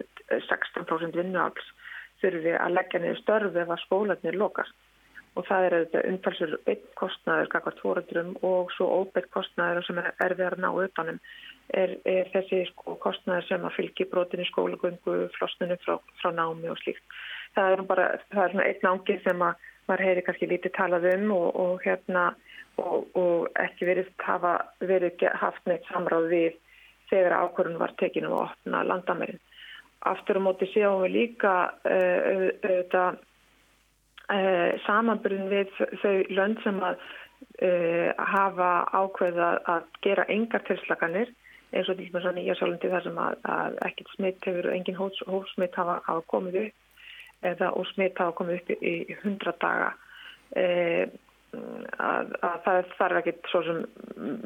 16% 0.47 1.19
vinnuafls 1.19 1.73
þurfi 2.23 2.57
að 2.59 2.77
leggja 2.79 3.03
niður 3.03 3.23
störfi 3.23 3.63
ef 3.63 3.73
að 3.73 3.83
skólanir 3.85 4.39
lokast 4.41 4.77
og 5.37 5.45
það 5.45 5.67
er 5.67 5.75
auðvitað 5.77 6.07
umfælsur 6.11 6.55
einn 6.65 6.85
kostnæður 6.97 7.51
kakvart 7.53 7.81
fóröldrum 7.85 8.33
og 8.49 8.73
svo 8.73 8.87
óbeitt 9.03 9.29
kostnæður 9.35 9.85
sem 9.85 10.01
er 10.01 10.09
erfið 10.25 10.47
að 10.47 10.63
ná 10.65 10.69
utanum 10.73 11.19
er, 11.77 11.93
er 12.09 12.31
þessi 12.33 12.63
sko, 12.71 12.97
kostnæður 13.03 13.49
sem 13.51 13.67
að 13.69 13.77
fylgi 13.77 14.07
brotin 14.13 14.45
í 14.45 14.49
skólagöngu, 14.49 15.17
flosninu 15.37 15.77
frá, 15.85 15.99
frá 16.23 16.33
námi 16.33 16.71
og 16.73 16.81
slíkt. 16.81 17.05
Það 17.57 17.73
er 17.75 17.83
bara 17.91 18.07
það 18.33 18.45
er 18.47 18.69
einn 18.71 18.91
ángi 18.93 19.19
sem 19.25 19.45
að 19.45 19.67
maður 19.87 20.07
heyri 20.09 20.25
kannski 20.27 20.51
lítið 20.51 20.77
talað 20.79 21.09
um 21.13 21.33
og, 21.37 21.49
og 21.65 21.85
hérna 21.85 22.25
og, 22.81 23.05
og 23.17 23.61
ekki 23.61 23.91
verið 23.91 24.09
hafa 24.25 24.55
verið 24.81 25.27
haft 25.43 25.69
neitt 25.69 25.85
samráð 25.93 26.31
við 26.33 26.57
þegar 27.11 27.37
ákvörðun 27.45 27.81
var 27.81 27.95
tekinu 28.01 28.33
að 28.33 28.41
opna 28.47 28.83
landamærin. 28.89 29.43
Aftur 30.07 30.38
á 30.38 30.43
móti 30.45 30.69
séum 30.73 31.03
við 31.05 31.15
líka 31.15 31.55
uh, 31.88 32.50
auðvitað 32.62 33.17
uh, 33.17 34.71
samanbyrjun 34.87 35.50
við 35.50 35.73
þau 36.03 36.15
lönd 36.37 36.62
sem 36.65 36.81
að 36.85 37.00
uh, 37.00 38.11
hafa 38.33 38.71
ákveða 38.93 39.50
að 39.76 39.91
gera 40.07 40.29
engar 40.33 40.65
tilslaganir 40.69 41.33
eins 41.73 41.88
og 41.91 41.99
til 41.99 42.09
dæmis 42.09 42.29
að 42.29 42.37
nýja 42.38 42.57
sjálfundi 42.59 42.91
þar 42.93 43.07
sem 43.07 43.21
að, 43.21 43.38
að 43.57 43.79
ekkert 43.88 44.12
smitt 44.15 44.49
hefur 44.49 44.69
og 44.71 44.76
engin 44.76 44.99
hófsmitt 45.00 45.79
hafa, 45.81 46.00
hafa 46.07 46.26
komið 46.31 46.61
upp 46.62 47.47
eða 47.47 47.71
og 47.76 47.87
smitt 47.93 48.19
hafa 48.21 48.37
komið 48.38 48.61
upp 48.61 48.75
í, 48.76 48.93
í 49.12 49.17
100 49.23 49.57
daga. 49.61 49.91
Að, 51.97 52.33
að 52.45 52.57
það 52.65 52.88
þarf 52.99 53.19
ekkert 53.21 53.50
svo 53.50 53.62
sem 53.65 53.79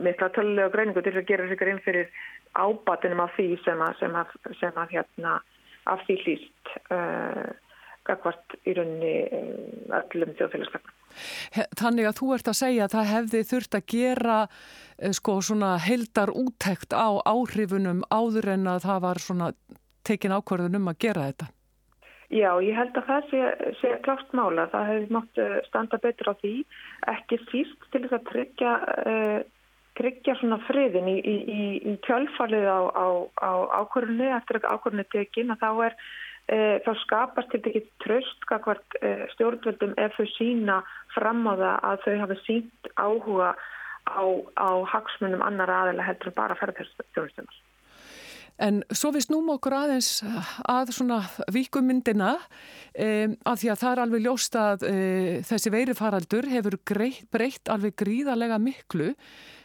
mikla 0.05 0.29
tölulega 0.35 0.73
greiningu 0.73 1.03
til 1.03 1.17
að 1.19 1.27
gera 1.29 1.49
sig 1.51 1.63
inn 1.69 1.83
fyrir 1.85 2.11
ábatinum 2.59 3.25
af 3.25 3.35
því 3.37 3.49
sem 3.65 3.83
að, 3.85 3.97
sem 4.01 4.17
að, 4.17 4.39
sem 4.59 4.79
að 4.81 4.95
hérna 4.97 5.35
af 5.91 6.03
því 6.07 6.17
hlýst 6.25 6.73
uh, 6.93 7.51
gagvart 8.09 8.57
í 8.67 8.75
rauninni 8.77 9.13
uh, 9.27 10.01
öllum 10.01 10.35
þjóðfélagslegnum. 10.39 10.97
Þannig 11.79 12.07
að 12.07 12.19
þú 12.21 12.33
ert 12.37 12.51
að 12.51 12.59
segja 12.61 12.87
að 12.87 12.97
það 12.97 13.13
hefði 13.15 13.45
þurft 13.53 13.79
að 13.79 13.87
gera 13.95 14.41
uh, 14.47 15.15
sko 15.17 15.39
svona 15.45 15.77
heldar 15.83 16.35
úttekt 16.35 16.97
á 16.97 17.09
áhrifunum 17.23 18.05
áður 18.11 18.53
en 18.57 18.69
að 18.75 18.85
það 18.89 19.01
var 19.07 19.23
svona 19.23 19.55
tekin 20.07 20.37
ákvarðun 20.37 20.81
um 20.81 20.93
að 20.93 21.01
gera 21.07 21.31
þetta. 21.31 21.51
Já, 22.31 22.51
ég 22.63 22.77
held 22.79 22.95
að 22.95 23.09
það 23.09 23.25
sé, 23.27 23.47
sé 23.81 23.89
klátt 24.05 24.35
mála. 24.39 24.69
Það 24.71 24.85
hefði 24.87 25.15
mátt 25.17 25.41
standa 25.67 25.99
betur 25.99 26.31
á 26.31 26.35
því, 26.39 26.53
ekki 27.11 27.41
síst 27.49 27.89
til 27.91 28.05
þess 28.05 28.19
að 28.21 28.29
tryggja 28.29 28.75
uh, 28.87 29.41
tryggja 30.01 30.37
svona 30.41 30.59
friðin 30.67 31.09
í, 31.11 31.19
í, 31.21 31.37
í, 31.37 31.63
í 31.93 31.95
kjölfalið 32.07 32.67
á, 32.67 32.81
á, 32.89 33.07
á 33.45 33.53
ákvörðunni 33.83 34.31
eftir 34.39 34.61
að 34.61 34.69
ákvörðunni 34.75 35.07
tekin 35.13 35.55
að 35.55 35.65
þá 35.65 35.71
er 35.87 35.97
e, 36.49 36.59
þá 36.87 36.93
skapast 37.05 37.53
til 37.53 37.61
ekki 37.63 37.85
tröst 38.05 38.47
kakvart 38.51 38.99
e, 39.01 39.15
stjórnvöldum 39.35 39.97
ef 40.01 40.17
þau 40.17 40.29
sína 40.37 40.81
fram 41.15 41.45
á 41.47 41.53
það 41.53 41.75
að 41.91 42.07
þau 42.07 42.15
hafa 42.25 42.39
sínt 42.47 42.93
áhuga 42.97 43.51
á, 44.09 44.23
á 44.57 44.71
hagsmunum 44.95 45.45
annar 45.45 45.73
aðeila 45.81 46.07
heldur 46.09 46.35
bara 46.37 46.57
ferðarstjórnstjónar. 46.59 47.61
En 48.61 48.83
svo 48.93 49.09
við 49.15 49.25
snúm 49.25 49.47
okkur 49.55 49.73
aðeins 49.73 50.19
að 50.69 50.91
svona 50.93 51.23
víkumyndina 51.53 52.35
um, 52.37 53.37
að 53.49 53.63
því 53.63 53.71
að 53.73 53.79
það 53.81 53.93
er 53.93 54.03
alveg 54.03 54.25
ljóst 54.27 54.59
að 54.61 54.85
uh, 54.89 55.31
þessi 55.49 55.73
veirifaraldur 55.73 56.51
hefur 56.51 56.77
breytt 56.85 57.73
alveg 57.73 57.97
gríðarlega 58.03 58.61
miklu 58.61 59.15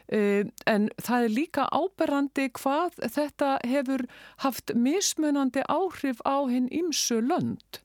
en 0.10 0.90
það 1.02 1.28
er 1.28 1.34
líka 1.34 1.66
áberrandi 1.74 2.50
hvað 2.60 3.00
þetta 3.16 3.56
hefur 3.66 4.06
haft 4.44 4.76
mismunandi 4.76 5.64
áhrif 5.66 6.22
á 6.22 6.46
hinn 6.52 6.70
ymsu 6.70 7.22
lönd. 7.26 7.82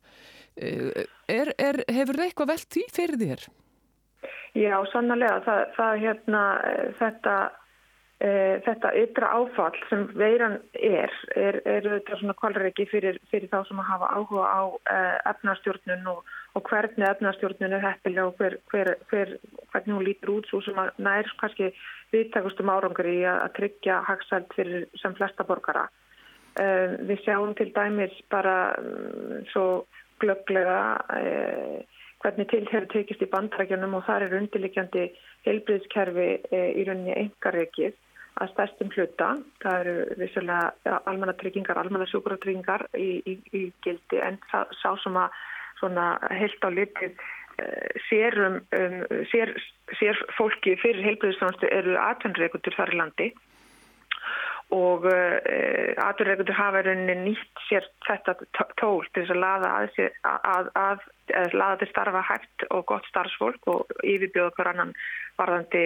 Uh, 0.61 1.07
er, 1.31 1.55
er, 1.57 1.81
hefur 1.89 2.19
það 2.19 2.27
eitthvað 2.27 2.53
velt 2.53 2.69
því 2.75 2.85
fyrir 2.93 3.23
þér? 3.23 3.49
Já, 4.59 4.77
sannlega. 4.93 5.41
Það, 5.47 5.61
það 5.77 5.99
hérna, 6.05 6.43
þetta 6.99 7.35
e, 8.21 8.31
þetta 8.67 8.93
ytra 9.01 9.33
áfall 9.39 9.79
sem 9.89 10.07
veiran 10.19 10.59
er, 10.77 11.13
er, 11.39 11.61
er 11.65 11.87
þetta 11.87 12.21
svona 12.21 12.37
kvalreiki 12.41 12.87
fyrir, 12.91 13.21
fyrir 13.33 13.51
þá 13.53 13.63
sem 13.69 13.81
að 13.81 13.91
hafa 13.95 14.11
áhuga 14.17 14.47
á 14.51 14.63
e, 14.69 14.99
efnastjórnun 15.33 16.11
og, 16.15 16.35
og 16.55 16.67
hvernig 16.67 17.07
efnastjórnun 17.07 17.77
er 17.77 17.85
heppilega 17.85 18.27
og 18.27 18.35
hver, 18.39 18.57
hver, 18.71 18.95
hver, 19.11 19.37
hvernig 19.71 19.95
hún 19.95 20.07
lítur 20.07 20.33
út 20.35 20.49
svo 20.51 20.61
sem 20.67 20.79
að 20.83 20.91
nær 20.99 21.31
kannski 21.39 21.71
viðtakustum 22.11 22.73
árangur 22.73 23.07
í 23.07 23.21
að, 23.23 23.39
að 23.45 23.55
tryggja 23.59 24.01
hagsælt 24.09 24.57
fyrir 24.57 24.89
sem 25.03 25.15
flesta 25.19 25.47
borgara. 25.47 25.87
E, 26.59 26.67
við 27.07 27.23
sjáum 27.25 27.55
til 27.59 27.71
dæmis 27.77 28.17
bara 28.35 28.57
um, 28.83 29.41
svo 29.53 29.67
glögglega 30.23 30.81
e, 31.21 31.25
hvernig 32.21 32.51
til 32.51 32.67
hefur 32.67 32.89
tekist 32.93 33.23
í 33.23 33.31
bandrækjunum 33.31 33.95
og 34.01 34.07
þar 34.09 34.27
er 34.27 34.39
undirlikjandi 34.41 35.07
heilbriðskerfi 35.47 36.31
e, 36.51 36.65
í 36.83 36.87
rauninni 36.89 37.15
engareikið 37.15 37.95
að 38.41 38.53
stærstum 38.55 38.91
hluta. 38.97 39.31
Það 39.63 39.81
eru 39.85 40.19
vissulega 40.19 40.99
almanna 41.07 41.37
tryggingar, 41.39 41.79
almanna 41.79 42.11
sjúkuratryggingar 42.11 42.89
í, 42.99 43.11
í, 43.23 43.39
í 43.55 43.65
gildi 43.85 44.19
en 44.25 44.43
sá, 44.51 44.65
sá 44.83 44.91
sem 45.05 45.17
að 45.21 45.31
heilt 45.83 46.67
á 46.67 46.69
litið 46.73 47.15
eh, 47.61 48.01
sér, 48.09 48.37
um, 48.47 48.59
sér, 49.33 49.55
sér 49.99 50.19
fólki 50.37 50.77
fyrir 50.81 51.05
heilbreyðisfjónustu 51.07 51.71
eru 51.71 51.97
atvinnreikundur 52.01 52.77
þar 52.77 52.95
í 52.95 53.01
landi. 53.01 53.31
Og 54.71 55.07
uh, 55.11 55.39
atvinnreikundur 55.99 56.55
hafa 56.55 56.85
rauninni 56.87 57.33
nýtt 57.33 57.65
sér 57.67 57.89
þetta 58.07 58.37
tól 58.79 59.03
til 59.11 59.25
þess 59.25 59.35
að 59.35 59.43
laða 59.43 59.73
að, 59.81 59.99
að, 60.31 60.71
að, 60.79 61.09
að 61.41 61.57
laða 61.59 61.81
til 61.81 61.91
starfa 61.91 62.23
hægt 62.29 62.67
og 62.71 62.87
gott 62.93 63.09
starfsfólk 63.11 63.67
og 63.73 63.99
yfirbjóða 64.05 64.55
hver 64.55 64.73
annan 64.75 64.95
varðandi 65.41 65.85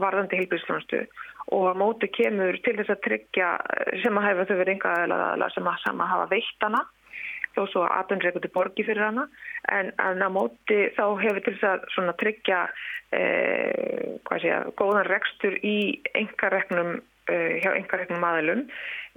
varðandi 0.00 0.40
heilbríðsfjónustu 0.40 1.04
og 1.54 1.68
að 1.70 1.80
móti 1.80 2.08
kemur 2.12 2.56
til 2.64 2.74
þess 2.78 2.94
að 2.94 3.02
tryggja 3.04 3.48
sem 4.02 4.18
að 4.18 4.26
hefa 4.28 4.46
þau 4.48 4.56
verið 4.60 4.86
að, 4.88 5.44
sem 5.54 5.68
að 5.70 6.10
hafa 6.10 6.28
veittana 6.32 6.80
þó 7.54 7.62
svo 7.70 7.84
að 7.86 7.94
aðunreikundi 8.00 8.50
borgi 8.54 8.86
fyrir 8.86 9.04
hana 9.06 9.26
en 9.72 9.92
að 10.02 10.34
móti 10.34 10.80
þá 10.96 11.04
hefur 11.22 11.42
til 11.46 11.56
þess 11.60 11.98
að 12.02 12.12
tryggja 12.22 12.60
eh, 13.14 14.14
segja, 14.30 14.60
góðan 14.78 15.08
rekstur 15.08 15.56
í 15.62 15.76
engareknum 16.18 16.96
eh, 17.30 17.60
hjá 17.62 17.72
engareknum 17.74 18.26
aðilum 18.28 18.64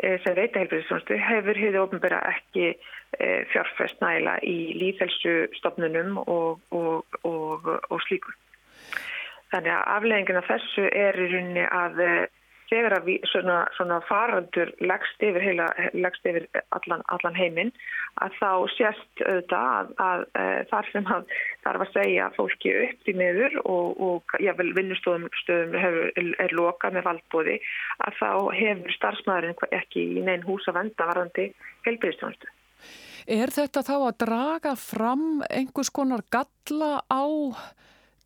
eh, 0.04 0.18
sem 0.24 0.38
veita 0.38 0.62
heilbríðsfjónustu 0.62 1.20
hefur 1.28 1.62
hefði 1.62 1.84
ofnbæra 1.84 2.22
ekki 2.32 2.68
eh, 2.74 3.42
fjárfest 3.54 4.02
næla 4.04 4.38
í 4.46 4.58
líðhelsustofnunum 4.80 6.22
og, 6.26 6.62
og, 6.72 7.20
og, 7.28 7.72
og 7.90 8.04
slíkur. 8.08 8.36
Þannig 9.52 9.72
að 9.72 9.86
afleggingin 9.96 10.42
af 10.42 10.50
þessu 10.50 10.90
er 10.92 11.16
í 11.16 11.30
rauninni 11.32 11.64
að, 11.72 12.02
þegar 12.70 12.98
að 12.98 13.08
við, 13.10 13.28
svona, 13.32 13.58
svona 13.78 14.00
farandur 14.08 14.72
leggst 14.84 15.24
yfir, 15.24 15.44
heila, 15.44 15.68
leggst 15.96 16.28
yfir 16.28 16.48
allan, 16.76 17.04
allan 17.14 17.38
heiminn 17.38 17.72
að 18.24 18.36
þá 18.40 18.52
sést 18.74 19.24
auðvitað 19.24 19.70
að, 19.72 19.94
að, 20.04 20.26
að 20.42 20.60
þar 20.72 20.90
sem 20.92 21.10
að 21.16 21.34
þarf 21.68 21.86
að 21.86 21.94
segja 21.94 22.28
fólki 22.36 22.74
upp 22.84 23.12
í 23.12 23.16
miður 23.18 23.58
og, 23.64 24.04
og 24.10 24.38
jável 24.44 24.70
vinnustöðum 24.78 25.28
er 26.44 26.58
lokað 26.58 26.98
með 26.98 27.08
valdbóði 27.12 27.58
að 28.08 28.20
þá 28.20 28.30
hefur 28.58 28.98
starfsmæðurinn 28.98 29.80
ekki 29.82 30.06
í 30.18 30.26
neinn 30.26 30.46
hús 30.48 30.68
að 30.70 30.82
venda 30.82 31.10
varðandi 31.12 31.50
helbriðstjónustu. 31.88 32.54
Er 33.28 33.52
þetta 33.52 33.84
þá 33.84 33.96
að 33.98 34.20
draga 34.24 34.76
fram 34.80 35.42
einhvers 35.50 35.92
konar 35.92 36.24
galla 36.32 37.02
á 37.12 37.26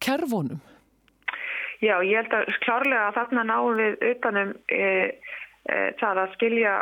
kerfunum? 0.01 0.62
Já, 1.82 1.96
ég 2.06 2.20
held 2.20 2.34
að 2.38 2.50
klárlega 2.62 3.08
að 3.10 3.16
þarna 3.16 3.44
náum 3.50 3.80
við 3.80 4.04
utanum 4.12 4.50
e, 4.70 4.88
e, 5.66 5.78
það 5.98 6.20
að 6.22 6.34
skilja 6.36 6.74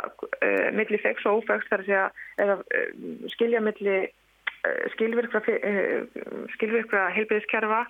e, 0.44 0.50
milli 0.76 0.98
fex 1.00 1.24
og 1.28 1.40
ófex 1.40 1.70
þar 1.70 1.84
að 1.84 1.88
segja, 1.88 2.02
eða 2.44 2.56
e, 2.68 2.82
skilja 3.32 3.62
milli 3.64 3.94
e, 3.96 4.74
skilvirkra, 4.92 5.40
e, 5.56 5.72
skilvirkra 6.56 7.06
heilbyrðiskerfa 7.16 7.80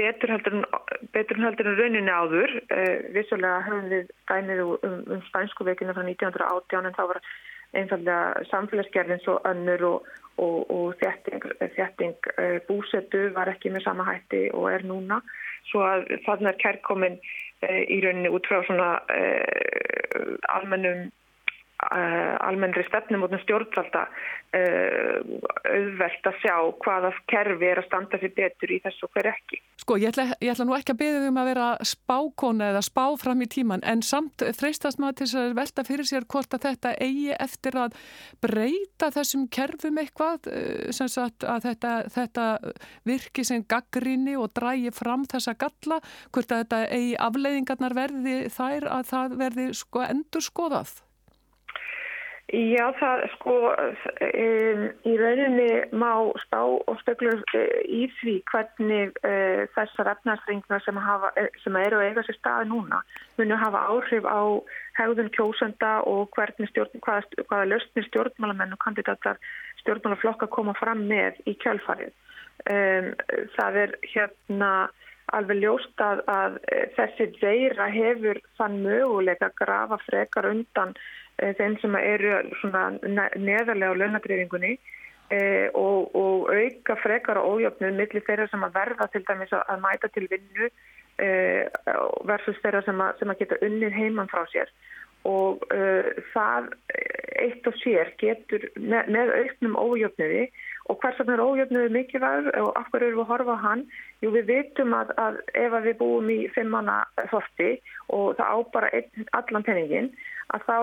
betur 0.00 0.32
heldur 0.32 0.56
en, 0.60 1.76
rauninni 1.76 2.12
áður. 2.12 2.56
Vissulega 3.12 3.60
höfum 3.68 3.92
við 3.92 4.08
dænið 4.28 4.64
um, 4.64 4.96
um 5.12 5.22
spænsku 5.28 5.64
veikinu 5.68 5.92
frá 5.96 6.02
1918 6.08 6.88
en 6.88 6.96
þá 6.96 7.04
var 7.12 7.22
einfallega 7.76 8.48
samfélagsgerðin 8.48 9.22
svo 9.24 9.36
önnur 9.48 9.86
og, 9.90 10.10
og, 10.40 10.58
og 10.72 10.98
þjætting, 11.00 11.46
þjætting 11.76 12.32
búsetu 12.68 13.28
var 13.36 13.52
ekki 13.52 13.72
með 13.72 13.86
sama 13.86 14.08
hætti 14.08 14.46
og 14.56 14.68
er 14.72 14.88
núna 14.88 15.20
svo 15.68 15.84
að 15.86 16.08
þarna 16.26 16.52
er 16.52 16.60
kærkomin 16.62 17.18
uh, 17.20 17.82
í 17.86 18.00
rauninni 18.04 18.32
út 18.32 18.48
frá 18.48 18.62
svona 18.66 18.90
uh, 19.12 20.34
almennum 20.56 21.08
almennri 21.80 22.84
stefnum 22.88 23.24
út 23.24 23.32
um 23.32 23.40
stjórnvalda 23.40 24.04
auðvelt 24.50 26.26
að 26.26 26.38
sjá 26.42 26.54
hvaða 26.82 27.10
kerfi 27.30 27.68
er 27.70 27.80
að 27.80 27.86
standa 27.86 28.18
fyrir 28.18 28.34
betur 28.34 28.72
í 28.74 28.80
þessu 28.82 29.06
og 29.06 29.12
hver 29.14 29.28
ekki. 29.30 29.60
Sko 29.80 29.96
ég 30.00 30.10
ætla, 30.10 30.26
ég 30.42 30.52
ætla 30.52 30.66
nú 30.66 30.74
ekki 30.76 30.94
að 30.94 31.00
beða 31.00 31.28
um 31.30 31.38
að 31.40 31.50
vera 31.52 31.68
spákona 31.86 32.70
eða 32.72 32.82
spá 32.84 33.04
fram 33.20 33.44
í 33.44 33.48
tíman 33.50 33.84
en 33.86 34.02
samt 34.06 34.42
freistast 34.58 35.00
maður 35.00 35.20
til 35.20 35.28
þess 35.28 35.40
að 35.40 35.54
velta 35.60 35.84
fyrir 35.86 36.08
sér 36.10 36.26
hvort 36.34 36.56
að 36.56 36.66
þetta 36.66 36.94
eigi 37.06 37.36
eftir 37.36 37.78
að 37.78 37.98
breyta 38.42 39.10
þessum 39.14 39.46
kerfum 39.54 40.00
eitthvað 40.02 40.50
eh, 40.50 40.90
sem 40.96 41.10
sagt 41.10 41.46
að 41.46 41.68
þetta, 41.68 41.92
þetta 42.16 42.46
virki 43.08 43.46
sem 43.46 43.62
gaggrinni 43.70 44.34
og 44.40 44.50
drægi 44.58 44.90
fram 44.94 45.28
þessa 45.30 45.54
galla 45.60 46.00
hvort 46.34 46.50
að 46.50 46.64
þetta 46.64 46.82
eigi 46.90 47.14
afleiðingarnar 47.28 47.96
verði 47.96 48.36
þær 48.50 48.90
að 48.98 49.06
það 49.14 49.38
verði 49.44 49.70
sko 49.78 50.04
endur 50.08 50.44
skoðað. 50.44 50.98
Já, 52.50 52.88
það 52.98 53.20
sko 53.36 53.52
um, 53.70 54.80
í 55.06 55.12
rauninni 55.20 55.68
má 55.94 56.10
spá 56.42 56.58
og 56.66 56.96
stöklu 57.04 57.36
uh, 57.38 57.76
í 57.86 58.08
því 58.18 58.34
hvernig 58.50 59.20
uh, 59.22 59.68
þessar 59.76 60.10
efnarsringna 60.16 60.80
sem, 60.82 60.98
e, 60.98 61.44
sem 61.62 61.78
eru 61.78 62.00
að 62.00 62.08
eiga 62.08 62.24
sér 62.26 62.38
staði 62.40 62.70
núna 62.72 62.98
munu 63.38 63.58
hafa 63.60 63.84
áhrif 63.92 64.26
á 64.26 64.40
hegðun 64.98 65.30
kjósenda 65.36 65.92
og 66.10 66.34
stjórn, 66.34 66.98
hvaða, 67.06 67.22
hvaða 67.44 67.70
löstnir 67.70 68.08
stjórnmálamenn 68.08 68.74
og 68.74 68.82
kandidatar 68.82 69.38
stjórnmálaflokka 69.84 70.50
koma 70.50 70.74
fram 70.74 71.06
með 71.06 71.38
í 71.46 71.54
kjálfarið. 71.62 72.10
Um, 72.66 73.14
það 73.54 73.80
er 73.84 73.96
hérna 74.10 74.72
alveg 75.30 75.62
ljóst 75.62 76.02
að, 76.02 76.26
að 76.26 76.58
þessi 76.98 77.30
veira 77.38 77.86
hefur 77.94 78.42
þann 78.58 78.80
möguleika 78.82 79.52
að 79.52 79.58
grafa 79.62 80.02
frekar 80.08 80.50
undan 80.50 80.98
Eh, 80.98 81.19
þeim 81.58 81.76
sem 81.80 81.96
eru 82.00 82.40
neðarlega 83.38 83.92
á 83.92 84.00
launadreyfingunni 84.00 84.72
eh, 85.32 85.68
og, 85.74 86.14
og 86.14 86.50
auka 86.52 86.96
frekar 87.02 87.40
og 87.40 87.56
ójöfnuð 87.56 87.98
millir 87.98 88.24
þeirra 88.26 88.48
sem 88.50 88.64
að 88.66 88.78
verða 88.78 89.08
til 89.12 89.24
dæmis 89.28 89.54
að, 89.56 89.76
mæta 89.84 90.10
til 90.14 90.26
vinnu 90.30 90.70
eh, 91.22 91.66
versus 92.28 92.58
þeirra 92.64 92.82
sem 92.86 93.04
að, 93.04 93.20
sem 93.20 93.32
að 93.32 93.44
geta 93.44 93.60
unnið 93.66 93.96
heimann 93.96 94.32
frá 94.32 94.44
sér. 94.52 94.72
Og 95.28 95.66
uh, 95.68 96.06
það 96.32 96.70
eitt 97.44 97.66
og 97.68 97.74
sér 97.76 98.08
getur 98.16 98.62
með, 98.80 99.10
með 99.12 99.32
auknum 99.34 99.74
ójöfnuði 99.76 100.46
og 100.90 100.98
hvers 101.02 101.18
vegna 101.20 101.36
er 101.36 101.44
ójöfnuði 101.44 101.92
mikilvægur 101.94 102.56
og 102.60 102.70
af 102.78 102.88
hverju 102.90 103.08
eru 103.08 103.18
við 103.18 103.24
að 103.24 103.30
horfa 103.32 103.56
á 103.56 103.64
hann? 103.64 103.84
Jú 104.22 104.32
við 104.34 104.48
vitum 104.50 104.96
að, 104.96 105.12
að 105.24 105.38
ef 105.62 105.76
að 105.78 105.86
við 105.88 105.98
búum 106.00 106.30
í 106.34 106.38
fimmanna 106.54 106.96
þorti 107.30 107.70
og 108.16 108.34
það 108.38 108.50
á 108.50 108.58
bara 108.74 108.90
einn, 108.98 109.28
allan 109.38 109.66
peningin 109.68 110.10
að 110.50 110.66
þá 110.66 110.76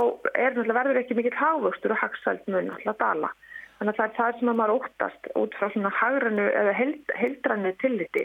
er 0.45 0.57
verður 0.63 1.01
ekki 1.01 1.17
mikill 1.17 1.35
hávöxtur 1.35 1.95
og 1.95 2.01
hagsælt 2.03 2.47
mun 2.47 2.71
alltaf 2.75 2.99
dala. 3.01 3.33
Þannig 3.77 3.93
að 3.93 3.97
það 3.97 4.07
er 4.07 4.15
það 4.17 4.37
sem 4.37 4.51
að 4.51 4.59
maður 4.59 4.77
óttast 4.77 5.27
út 5.37 5.57
frá 5.57 5.67
svona 5.73 5.91
hagrannu 5.93 6.45
eða 6.61 6.77
held, 6.77 7.11
heldrannu 7.19 7.73
tilliti 7.81 8.23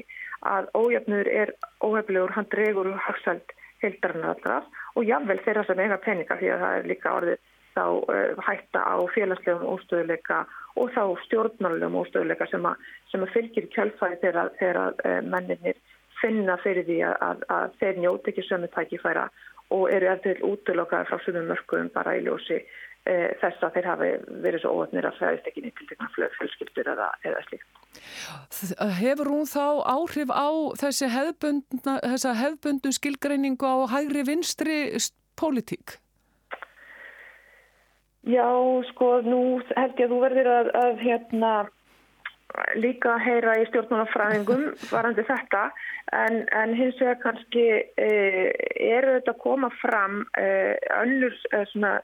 að 0.48 0.70
ójöfnur 0.78 1.28
er 1.28 1.52
óhefnilegur, 1.84 2.32
hann 2.36 2.48
dregur 2.54 2.88
hagsælt 3.08 3.52
heldrannu 3.82 4.30
alltaf 4.30 4.70
og 4.96 5.04
jáfnvel 5.08 5.40
þeirra 5.44 5.66
sem 5.66 5.82
eiga 5.82 5.98
peninga 6.00 6.38
því 6.38 6.54
að 6.54 6.64
það 6.64 6.78
er 6.78 6.88
líka 6.88 7.16
orðið 7.18 7.42
þá 7.76 7.84
uh, 7.86 8.42
hætta 8.46 8.82
á 8.84 8.96
félagslegum 9.14 9.70
óstöðuleika 9.74 10.42
og 10.80 10.92
þá 10.94 11.02
stjórnmálulegum 11.26 12.00
óstöðuleika 12.02 12.48
sem, 12.50 12.68
sem 13.12 13.24
að 13.24 13.34
fylgir 13.36 13.68
kjálfæði 13.74 14.20
þegar, 14.24 14.94
uh, 15.04 15.18
menninir 15.24 15.80
finna 16.22 16.58
fyrir 16.62 16.86
því 16.86 17.00
að, 17.08 17.42
að, 17.50 17.74
þeir 17.80 18.00
njóti 18.04 18.32
ekki 18.32 18.46
sömu 18.46 18.70
tækifæra 18.72 19.26
og 19.74 19.88
eru 19.94 20.08
eftir 20.12 20.40
útlokkaði 20.46 21.08
frá 21.08 21.20
sumum 21.24 21.50
mörgum 21.50 21.90
bara 21.94 22.14
í 22.18 22.24
ljósi 22.26 22.58
e, 22.60 23.14
þess 23.40 23.64
að 23.64 23.78
þeir 23.78 23.88
hafi 23.90 24.10
verið 24.44 24.64
svo 24.64 24.74
óöfnir 24.76 25.08
að 25.08 25.18
fæðist 25.20 25.48
ekki 25.50 25.64
nýtt 25.64 25.80
til 25.80 25.88
tegna 25.90 26.10
fjölskyldur 26.36 26.92
eða, 26.92 27.08
eða 27.24 27.40
slíkt. 27.48 27.80
Hefur 29.00 29.32
hún 29.32 29.48
þá 29.48 29.66
áhrif 29.94 30.32
á 30.32 30.48
þessi 30.82 31.08
hefðbundnu 32.42 32.94
skilgreiningu 32.98 33.64
á 33.64 33.76
hægri 33.96 34.26
vinstri 34.28 34.78
pólitík? 35.40 36.01
Já, 38.22 38.46
sko, 38.92 39.16
nú 39.26 39.60
held 39.74 39.98
ég 39.98 40.06
að 40.06 40.12
þú 40.12 40.18
verður 40.22 40.48
að, 40.52 40.68
að 40.78 41.00
hérna 41.02 41.52
líka 42.78 43.16
heyra 43.18 43.56
í 43.60 43.66
stjórnmálafræðingum 43.70 44.64
varandi 44.92 45.24
þetta. 45.26 45.62
En, 46.14 46.42
en 46.54 46.74
hins 46.76 46.98
vegar 47.00 47.20
kannski 47.22 47.64
eh, 47.80 48.50
eru 48.76 49.16
þetta 49.16 49.34
að 49.34 49.40
koma 49.42 49.70
fram 49.80 50.20
eh, 50.38 50.76
önnur 51.00 51.34
eh, 51.52 51.64
svona, 51.72 51.94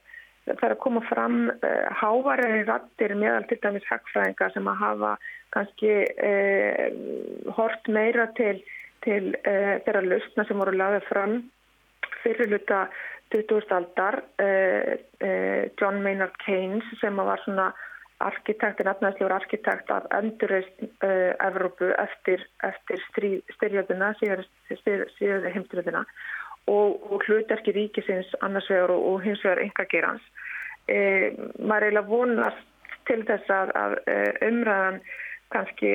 það 0.48 0.64
er 0.70 0.74
að 0.74 0.83
koma 0.87 1.02
fram 1.09 1.37
eh, 1.52 1.85
hávaræri 2.00 2.64
rattir 2.68 3.14
meðal 3.18 3.44
til 3.50 3.61
dæmis 3.62 3.87
hagfræðinga 3.90 4.50
sem 4.54 4.72
að 4.72 4.83
hafa 4.83 5.12
kannski 5.54 5.92
eh, 6.31 6.88
hort 7.57 7.92
meira 7.92 8.26
til, 8.38 8.57
til 9.07 9.37
eh, 9.44 9.76
þeirra 9.85 10.04
lausna 10.07 10.48
sem 10.48 10.64
voru 10.64 10.74
lagðið 10.76 11.09
fram 11.12 11.38
fyrir 12.24 12.50
hluta 12.50 12.87
20. 13.35 13.73
aldar 13.77 14.23
John 15.81 16.03
Maynard 16.03 16.37
Keynes 16.45 16.87
sem 17.01 17.17
var 17.17 17.41
svona 17.45 17.73
arkitekt, 18.25 18.83
nefnæðslegur 18.83 19.35
arkitekt 19.35 19.91
af 19.95 20.07
endurreist 20.19 20.83
uh, 20.83 21.35
Evrópu 21.47 21.93
eftir, 22.03 22.43
eftir 22.67 23.03
styrjöðuna, 23.55 24.12
síðan 24.19 25.47
heimstyrjöðuna 25.55 26.03
og, 26.69 26.99
og 27.12 27.23
hlutverki 27.27 27.73
ríkisins 27.77 28.33
annars 28.45 28.69
vegar 28.71 28.93
og, 28.97 29.05
og 29.12 29.23
hins 29.25 29.45
vegar 29.45 29.62
engagerans. 29.62 30.25
Eh, 30.88 31.37
maður 31.61 31.88
eiginlega 31.88 32.09
vonast 32.09 32.93
til 33.09 33.23
þess 33.29 33.51
að, 33.53 33.73
að 33.77 33.97
umræðan 34.49 35.01
kannski 35.53 35.93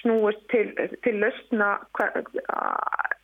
snúist 0.00 0.42
til, 0.52 0.74
til 1.04 1.22
lausna 1.22 1.70